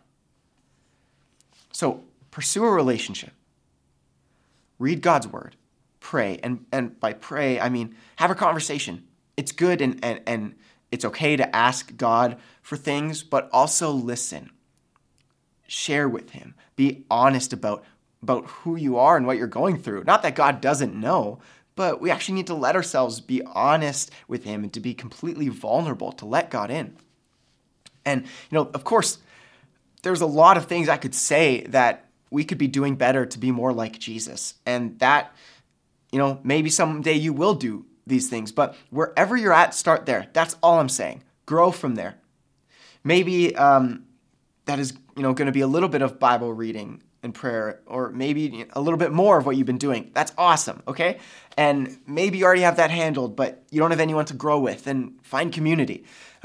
So 1.72 2.04
pursue 2.32 2.64
a 2.64 2.72
relationship. 2.72 3.32
Read 4.80 5.02
God's 5.02 5.28
word. 5.28 5.56
Pray. 6.00 6.40
And, 6.44 6.66
and 6.72 7.00
by 7.00 7.14
pray, 7.14 7.60
I 7.60 7.70
mean 7.70 7.96
have 8.18 8.32
a 8.32 8.36
conversation. 8.36 9.08
It's 9.38 9.52
good 9.52 9.82
and, 9.82 10.04
and, 10.04 10.22
and 10.28 10.56
it's 10.92 11.06
okay 11.06 11.36
to 11.36 11.56
ask 11.56 11.98
God 11.98 12.38
for 12.62 12.78
things, 12.78 13.24
but 13.24 13.50
also 13.52 13.92
listen. 13.92 14.52
Share 15.68 16.08
with 16.08 16.32
Him. 16.32 16.54
Be 16.76 17.06
honest 17.10 17.52
about, 17.52 17.84
about 18.22 18.46
who 18.46 18.76
you 18.76 18.98
are 18.98 19.18
and 19.18 19.26
what 19.26 19.38
you're 19.38 19.48
going 19.48 19.80
through. 19.80 20.04
Not 20.06 20.22
that 20.22 20.36
God 20.36 20.62
doesn't 20.62 20.94
know, 20.94 21.40
but 21.76 22.00
we 22.00 22.12
actually 22.12 22.36
need 22.36 22.48
to 22.48 22.54
let 22.54 22.76
ourselves 22.76 23.22
be 23.22 23.42
honest 23.42 24.12
with 24.28 24.44
Him 24.44 24.64
and 24.64 24.72
to 24.74 24.80
be 24.80 24.94
completely 24.94 25.50
vulnerable, 25.50 26.12
to 26.12 26.26
let 26.26 26.52
God 26.52 26.70
in. 26.70 26.96
And, 28.06 28.22
you 28.24 28.30
know, 28.52 28.70
of 28.74 28.84
course, 28.84 29.18
there's 30.04 30.22
a 30.22 30.28
lot 30.28 30.58
of 30.58 30.66
things 30.66 30.90
I 30.90 30.98
could 30.98 31.16
say 31.16 31.64
that 31.70 32.06
we 32.30 32.44
could 32.44 32.58
be 32.58 32.68
doing 32.68 32.96
better 32.96 33.26
to 33.26 33.40
be 33.40 33.52
more 33.52 33.74
like 33.74 33.98
Jesus. 33.98 34.56
And 34.66 35.00
that, 35.00 35.36
you 36.12 36.20
know, 36.20 36.40
maybe 36.44 36.70
someday 36.70 37.14
you 37.14 37.34
will 37.34 37.56
do 37.56 37.86
these 38.06 38.30
things, 38.30 38.52
but 38.52 38.76
wherever 38.90 39.38
you're 39.38 39.54
at, 39.54 39.74
start 39.74 40.06
there. 40.06 40.28
That's 40.34 40.56
all 40.62 40.80
I'm 40.80 40.90
saying. 40.90 41.24
Grow 41.46 41.72
from 41.72 41.96
there. 41.96 42.16
Maybe 43.04 43.56
um, 43.56 44.06
that 44.66 44.80
is, 44.80 44.94
you 45.16 45.24
know, 45.24 45.34
going 45.34 45.46
to 45.48 45.52
be 45.52 45.62
a 45.62 45.68
little 45.68 45.90
bit 45.90 46.02
of 46.02 46.20
Bible 46.20 46.54
reading 46.54 47.02
and 47.22 47.34
prayer, 47.34 47.80
or 47.86 48.10
maybe 48.10 48.66
a 48.74 48.82
little 48.82 48.98
bit 48.98 49.12
more 49.12 49.38
of 49.38 49.46
what 49.46 49.56
you've 49.56 49.66
been 49.66 49.78
doing. 49.78 50.12
That's 50.14 50.34
awesome, 50.38 50.84
okay? 50.88 51.20
And 51.58 51.98
maybe 52.06 52.40
you 52.40 52.46
already 52.46 52.62
have 52.62 52.76
that 52.76 52.92
handled, 52.92 53.38
but 53.38 53.64
you 53.72 53.80
don't 53.80 53.92
have 53.92 54.02
anyone 54.02 54.26
to 54.26 54.34
grow 54.34 54.60
with, 54.60 54.84
then 54.84 55.16
find 55.24 55.54
community. 55.54 56.04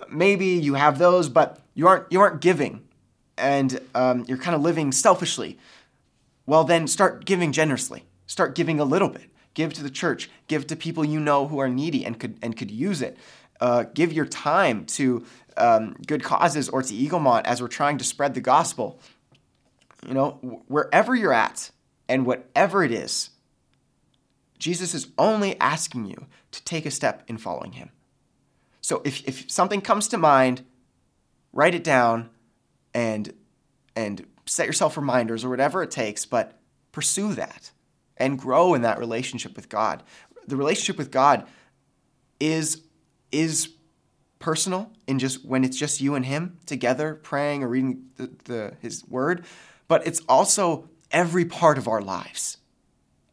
Maybe 0.09 0.47
you 0.47 0.75
have 0.75 0.99
those, 0.99 1.29
but 1.29 1.61
you 1.75 1.88
aren't 1.88 2.11
you 2.12 2.21
aren't 2.21 2.40
giving, 2.40 2.87
and 3.37 3.81
um, 3.94 4.25
you're 4.29 4.38
kind 4.38 4.55
of 4.55 4.62
living 4.62 4.92
selfishly. 4.92 5.59
Well, 6.47 6.62
then 6.62 6.87
start 6.87 7.25
giving 7.25 7.51
generously. 7.51 8.05
Start 8.27 8.55
giving 8.55 8.79
a 8.79 8.85
little 8.85 9.09
bit. 9.09 9.31
Give 9.59 9.73
to 9.73 9.83
the 9.83 9.90
church. 9.90 10.31
Give 10.47 10.64
to 10.68 10.77
people 10.77 11.05
you 11.05 11.18
know 11.18 11.49
who 11.49 11.59
are 11.59 11.68
needy 11.68 12.07
and 12.07 12.16
could 12.16 12.38
and 12.42 12.57
could 12.57 12.71
use 12.71 13.03
it. 13.03 13.16
Uh, 13.61 13.87
give 13.92 14.12
your 14.12 14.25
time 14.25 14.85
to 14.85 15.27
um, 15.57 15.97
good 16.07 16.23
causes 16.23 16.68
or 16.68 16.81
to 16.81 16.94
Eaglemont 16.94 17.42
as 17.44 17.61
we're 17.61 17.66
trying 17.66 17.99
to 17.99 18.05
spread 18.05 18.35
the 18.35 18.40
gospel 18.40 19.01
you 20.07 20.14
know, 20.14 20.62
wherever 20.68 21.14
you're 21.14 21.33
at 21.33 21.71
and 22.09 22.25
whatever 22.25 22.85
it 22.85 22.92
is, 22.92 23.31
Jesus 24.59 24.94
is 24.94 25.09
only 25.18 25.59
asking 25.61 26.07
you 26.07 26.27
to 26.53 26.62
take 26.64 26.87
a 26.87 26.90
step 26.90 27.25
in 27.27 27.38
following 27.38 27.73
him. 27.73 27.90
So 28.81 29.03
if, 29.05 29.27
if 29.27 29.51
something 29.51 29.81
comes 29.81 30.09
to 30.09 30.18
mind, 30.18 30.64
write 31.53 31.75
it 31.75 31.85
down 31.85 32.31
and 32.94 33.35
and 33.97 34.25
set 34.47 34.66
yourself 34.66 34.97
reminders 34.97 35.44
or 35.44 35.51
whatever 35.51 35.83
it 35.83 35.90
takes, 35.90 36.25
but 36.25 36.61
pursue 36.92 37.35
that 37.35 37.73
and 38.18 38.38
grow 38.38 38.74
in 38.74 38.83
that 38.83 38.98
relationship 38.98 39.57
with 39.57 39.68
God. 39.68 40.02
The 40.46 40.57
relationship 40.57 40.98
with 40.98 41.11
God 41.11 41.46
is 42.40 42.83
is 43.33 43.70
personal 44.38 44.90
in 45.07 45.18
just 45.18 45.44
when 45.44 45.64
it's 45.64 45.76
just 45.76 46.00
you 46.00 46.14
and 46.14 46.24
him 46.24 46.59
together 46.66 47.14
praying 47.14 47.62
or 47.62 47.68
reading 47.68 48.04
the, 48.16 48.31
the 48.44 48.74
his 48.81 49.07
word, 49.09 49.44
but 49.88 50.07
it's 50.07 50.20
also 50.28 50.88
every 51.11 51.44
part 51.44 51.78
of 51.78 51.88
our 51.88 52.00
lives. 52.00 52.59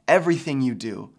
Everything 0.08 0.62
you 0.62 0.76
do 0.76 1.12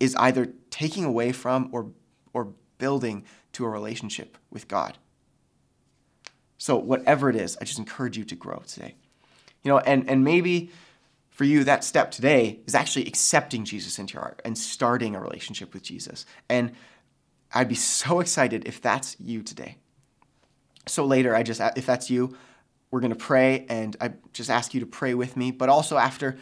is 0.00 0.16
either 0.16 0.52
taking 0.70 1.04
away 1.04 1.32
from 1.32 1.68
or, 1.72 1.90
or 2.32 2.52
building 2.78 3.24
to 3.52 3.64
a 3.64 3.68
relationship 3.68 4.36
with 4.50 4.66
God. 4.68 4.98
So, 6.58 6.76
whatever 6.76 7.28
it 7.28 7.36
is, 7.36 7.56
I 7.60 7.64
just 7.64 7.78
encourage 7.78 8.16
you 8.16 8.24
to 8.24 8.36
grow 8.36 8.62
today. 8.66 8.94
You 9.62 9.70
know, 9.70 9.78
and, 9.78 10.08
and 10.08 10.24
maybe 10.24 10.70
for 11.32 11.44
you, 11.44 11.64
that 11.64 11.82
step 11.82 12.10
today 12.10 12.60
is 12.66 12.74
actually 12.74 13.06
accepting 13.08 13.64
Jesus 13.64 13.98
into 13.98 14.14
your 14.14 14.22
heart 14.22 14.42
and 14.44 14.56
starting 14.56 15.16
a 15.16 15.20
relationship 15.20 15.72
with 15.72 15.82
Jesus. 15.82 16.26
And 16.48 16.72
I'd 17.54 17.68
be 17.68 17.74
so 17.74 18.20
excited 18.20 18.68
if 18.68 18.82
that's 18.82 19.16
you 19.18 19.42
today. 19.42 19.76
So 20.86 21.06
later, 21.06 21.34
I 21.34 21.42
just, 21.42 21.60
if 21.74 21.86
that's 21.86 22.10
you, 22.10 22.36
we're 22.90 23.00
going 23.00 23.12
to 23.12 23.16
pray, 23.16 23.64
and 23.70 23.96
I 23.98 24.12
just 24.34 24.50
ask 24.50 24.74
you 24.74 24.80
to 24.80 24.86
pray 24.86 25.14
with 25.14 25.34
me. 25.36 25.50
But 25.50 25.70
also 25.70 25.96
after, 25.96 26.36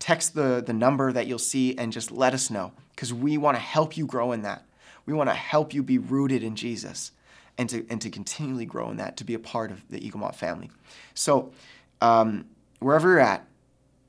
text 0.00 0.34
the, 0.34 0.62
the 0.66 0.72
number 0.72 1.12
that 1.12 1.28
you'll 1.28 1.38
see 1.38 1.78
and 1.78 1.92
just 1.92 2.10
let 2.10 2.34
us 2.34 2.50
know 2.50 2.72
because 2.90 3.14
we 3.14 3.38
want 3.38 3.56
to 3.56 3.62
help 3.62 3.96
you 3.96 4.04
grow 4.04 4.32
in 4.32 4.42
that. 4.42 4.66
We 5.06 5.14
want 5.14 5.30
to 5.30 5.34
help 5.34 5.72
you 5.72 5.84
be 5.84 5.98
rooted 5.98 6.42
in 6.42 6.56
Jesus 6.56 7.12
and 7.56 7.68
to, 7.70 7.86
and 7.88 8.00
to 8.00 8.10
continually 8.10 8.66
grow 8.66 8.90
in 8.90 8.96
that, 8.96 9.16
to 9.18 9.24
be 9.24 9.34
a 9.34 9.38
part 9.38 9.70
of 9.70 9.86
the 9.88 10.00
Eaglemont 10.00 10.34
family. 10.34 10.72
So, 11.14 11.52
um, 12.00 12.46
wherever 12.80 13.10
you're 13.10 13.20
at, 13.20 13.46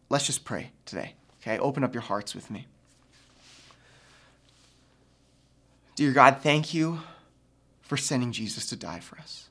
let's 0.10 0.26
just 0.26 0.46
pray 0.46 0.72
today. 0.86 1.14
Okay, 1.42 1.60
open 1.60 1.84
up 1.84 1.94
your 1.94 2.02
hearts 2.02 2.34
with 2.34 2.50
me. 2.50 2.68
Dear 5.96 6.12
God, 6.12 6.40
thank 6.42 6.74
you 6.74 7.00
for 7.82 7.98
sending 7.98 8.32
Jesus 8.32 8.66
to 8.68 8.76
die 8.76 9.00
for 9.00 9.18
us. 9.20 9.50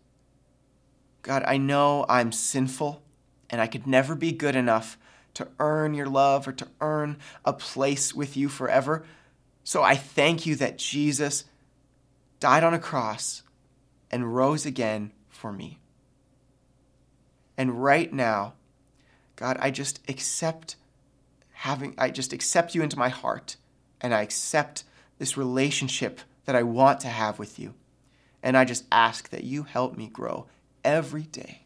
God, 1.23 1.43
I 1.47 1.57
know 1.57 2.05
I'm 2.09 2.33
sinful 2.33 3.03
and 3.49 3.61
I 3.61 3.67
could 3.67 3.87
never 3.87 4.15
be 4.15 4.33
good 4.33 4.57
enough 4.57 4.99
to 5.35 5.49
earn 5.59 5.95
your 5.95 6.07
love 6.07 6.47
or 6.47 6.53
to 6.53 6.69
earn 6.81 7.17
a 7.45 7.53
place 7.53 8.15
with 8.15 8.37
you 8.37 8.49
forever. 8.49 9.05
So 9.65 9.83
I 9.83 9.95
thank 9.95 10.45
you 10.45 10.55
that 10.57 10.79
Jesus 10.79 11.45
died 12.41 12.63
on 12.63 12.75
a 12.75 12.79
cross 12.79 13.43
and 14.11 14.35
rose 14.35 14.67
again 14.67 15.13
for 15.29 15.53
me. 15.53 15.79
And 17.57 17.83
right 17.83 18.13
now, 18.13 18.55
God, 19.37 19.57
I 19.61 19.71
just 19.71 20.01
accept 20.09 20.77
having 21.53 21.95
I 21.99 22.11
just 22.11 22.33
accept 22.33 22.75
you 22.75 22.83
into 22.83 22.99
my 22.99 23.09
heart 23.09 23.57
and 24.01 24.15
I 24.15 24.23
accept 24.23 24.85
this 25.19 25.37
relationship 25.37 26.21
that 26.45 26.57
I 26.57 26.63
want 26.63 27.01
to 27.01 27.09
have 27.09 27.39
with 27.39 27.59
you. 27.59 27.75
And 28.43 28.57
I 28.57 28.65
just 28.65 28.85
ask 28.93 29.31
that 29.31 29.45
you 29.45 29.63
help 29.63 29.97
me 29.97 30.09
grow 30.09 30.47
every 30.85 31.23
day 31.23 31.63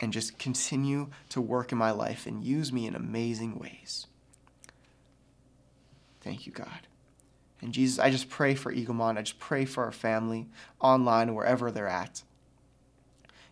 and 0.00 0.12
just 0.12 0.38
continue 0.38 1.08
to 1.28 1.40
work 1.40 1.72
in 1.72 1.78
my 1.78 1.90
life 1.90 2.26
and 2.26 2.42
use 2.42 2.72
me 2.72 2.86
in 2.86 2.94
amazing 2.94 3.58
ways. 3.58 4.06
Thank 6.22 6.46
you, 6.46 6.52
God. 6.52 6.86
And 7.60 7.72
Jesus, 7.72 7.98
I 7.98 8.10
just 8.10 8.28
pray 8.28 8.54
for 8.54 8.72
Eaglemont. 8.72 9.18
I 9.18 9.22
just 9.22 9.38
pray 9.38 9.64
for 9.64 9.84
our 9.84 9.92
family 9.92 10.48
online, 10.80 11.34
wherever 11.34 11.70
they're 11.70 11.88
at. 11.88 12.22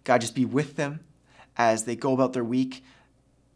God, 0.05 0.21
just 0.21 0.35
be 0.35 0.45
with 0.45 0.77
them 0.77 1.01
as 1.57 1.85
they 1.85 1.97
go 1.97 2.13
about 2.13 2.33
their 2.33 2.45
week 2.45 2.85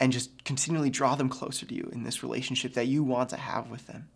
and 0.01 0.13
just 0.13 0.45
continually 0.45 0.91
draw 0.91 1.15
them 1.15 1.29
closer 1.29 1.67
to 1.67 1.75
you 1.75 1.89
in 1.93 2.05
this 2.05 2.23
relationship 2.23 2.75
that 2.75 2.87
you 2.87 3.03
want 3.03 3.31
to 3.31 3.37
have 3.37 3.71
with 3.71 3.87
them. 3.87 4.09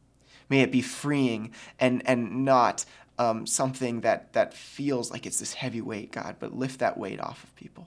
May 0.48 0.60
it 0.60 0.72
be 0.72 0.82
freeing 0.82 1.52
and, 1.80 2.02
and 2.06 2.44
not 2.44 2.84
um, 3.18 3.46
something 3.46 4.02
that, 4.02 4.32
that 4.32 4.54
feels 4.54 5.10
like 5.10 5.26
it's 5.26 5.38
this 5.38 5.54
heavy 5.54 5.80
weight, 5.80 6.12
God, 6.12 6.36
but 6.38 6.56
lift 6.56 6.80
that 6.80 6.98
weight 6.98 7.20
off 7.20 7.44
of 7.44 7.54
people. 7.56 7.86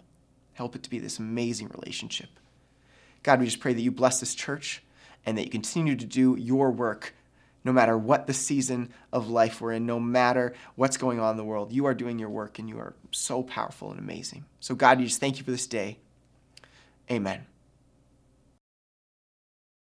Help 0.53 0.75
it 0.75 0.84
to 0.84 0.89
be 0.89 0.99
this 0.99 1.19
amazing 1.19 1.69
relationship. 1.69 2.29
God, 3.23 3.39
we 3.39 3.45
just 3.45 3.60
pray 3.60 3.73
that 3.73 3.81
you 3.81 3.91
bless 3.91 4.19
this 4.19 4.36
church 4.36 4.84
and 5.25 5.38
that 5.38 5.45
you 5.45 5.49
continue 5.49 5.95
to 5.95 6.05
do 6.05 6.36
your 6.39 6.71
work 6.71 7.13
no 7.65 7.73
matter 7.73 7.97
what 7.97 8.28
the 8.28 8.34
season 8.34 8.93
of 9.12 9.28
life 9.28 9.60
we're 9.60 9.73
in, 9.73 9.86
no 9.86 9.99
matter 9.99 10.54
what's 10.75 10.95
going 10.95 11.19
on 11.19 11.32
in 11.32 11.38
the 11.38 11.43
world. 11.43 11.73
You 11.73 11.88
are 11.88 11.95
doing 11.95 12.19
your 12.19 12.30
work 12.30 12.60
and 12.60 12.69
you 12.69 12.78
are 12.78 12.93
so 13.12 13.43
powerful 13.43 13.89
and 13.91 13.99
amazing. 13.99 14.45
So, 14.60 14.75
God, 14.75 14.99
we 14.99 15.06
just 15.06 15.19
thank 15.19 15.39
you 15.39 15.43
for 15.43 15.51
this 15.51 15.67
day. 15.67 15.97
Amen. 17.12 17.45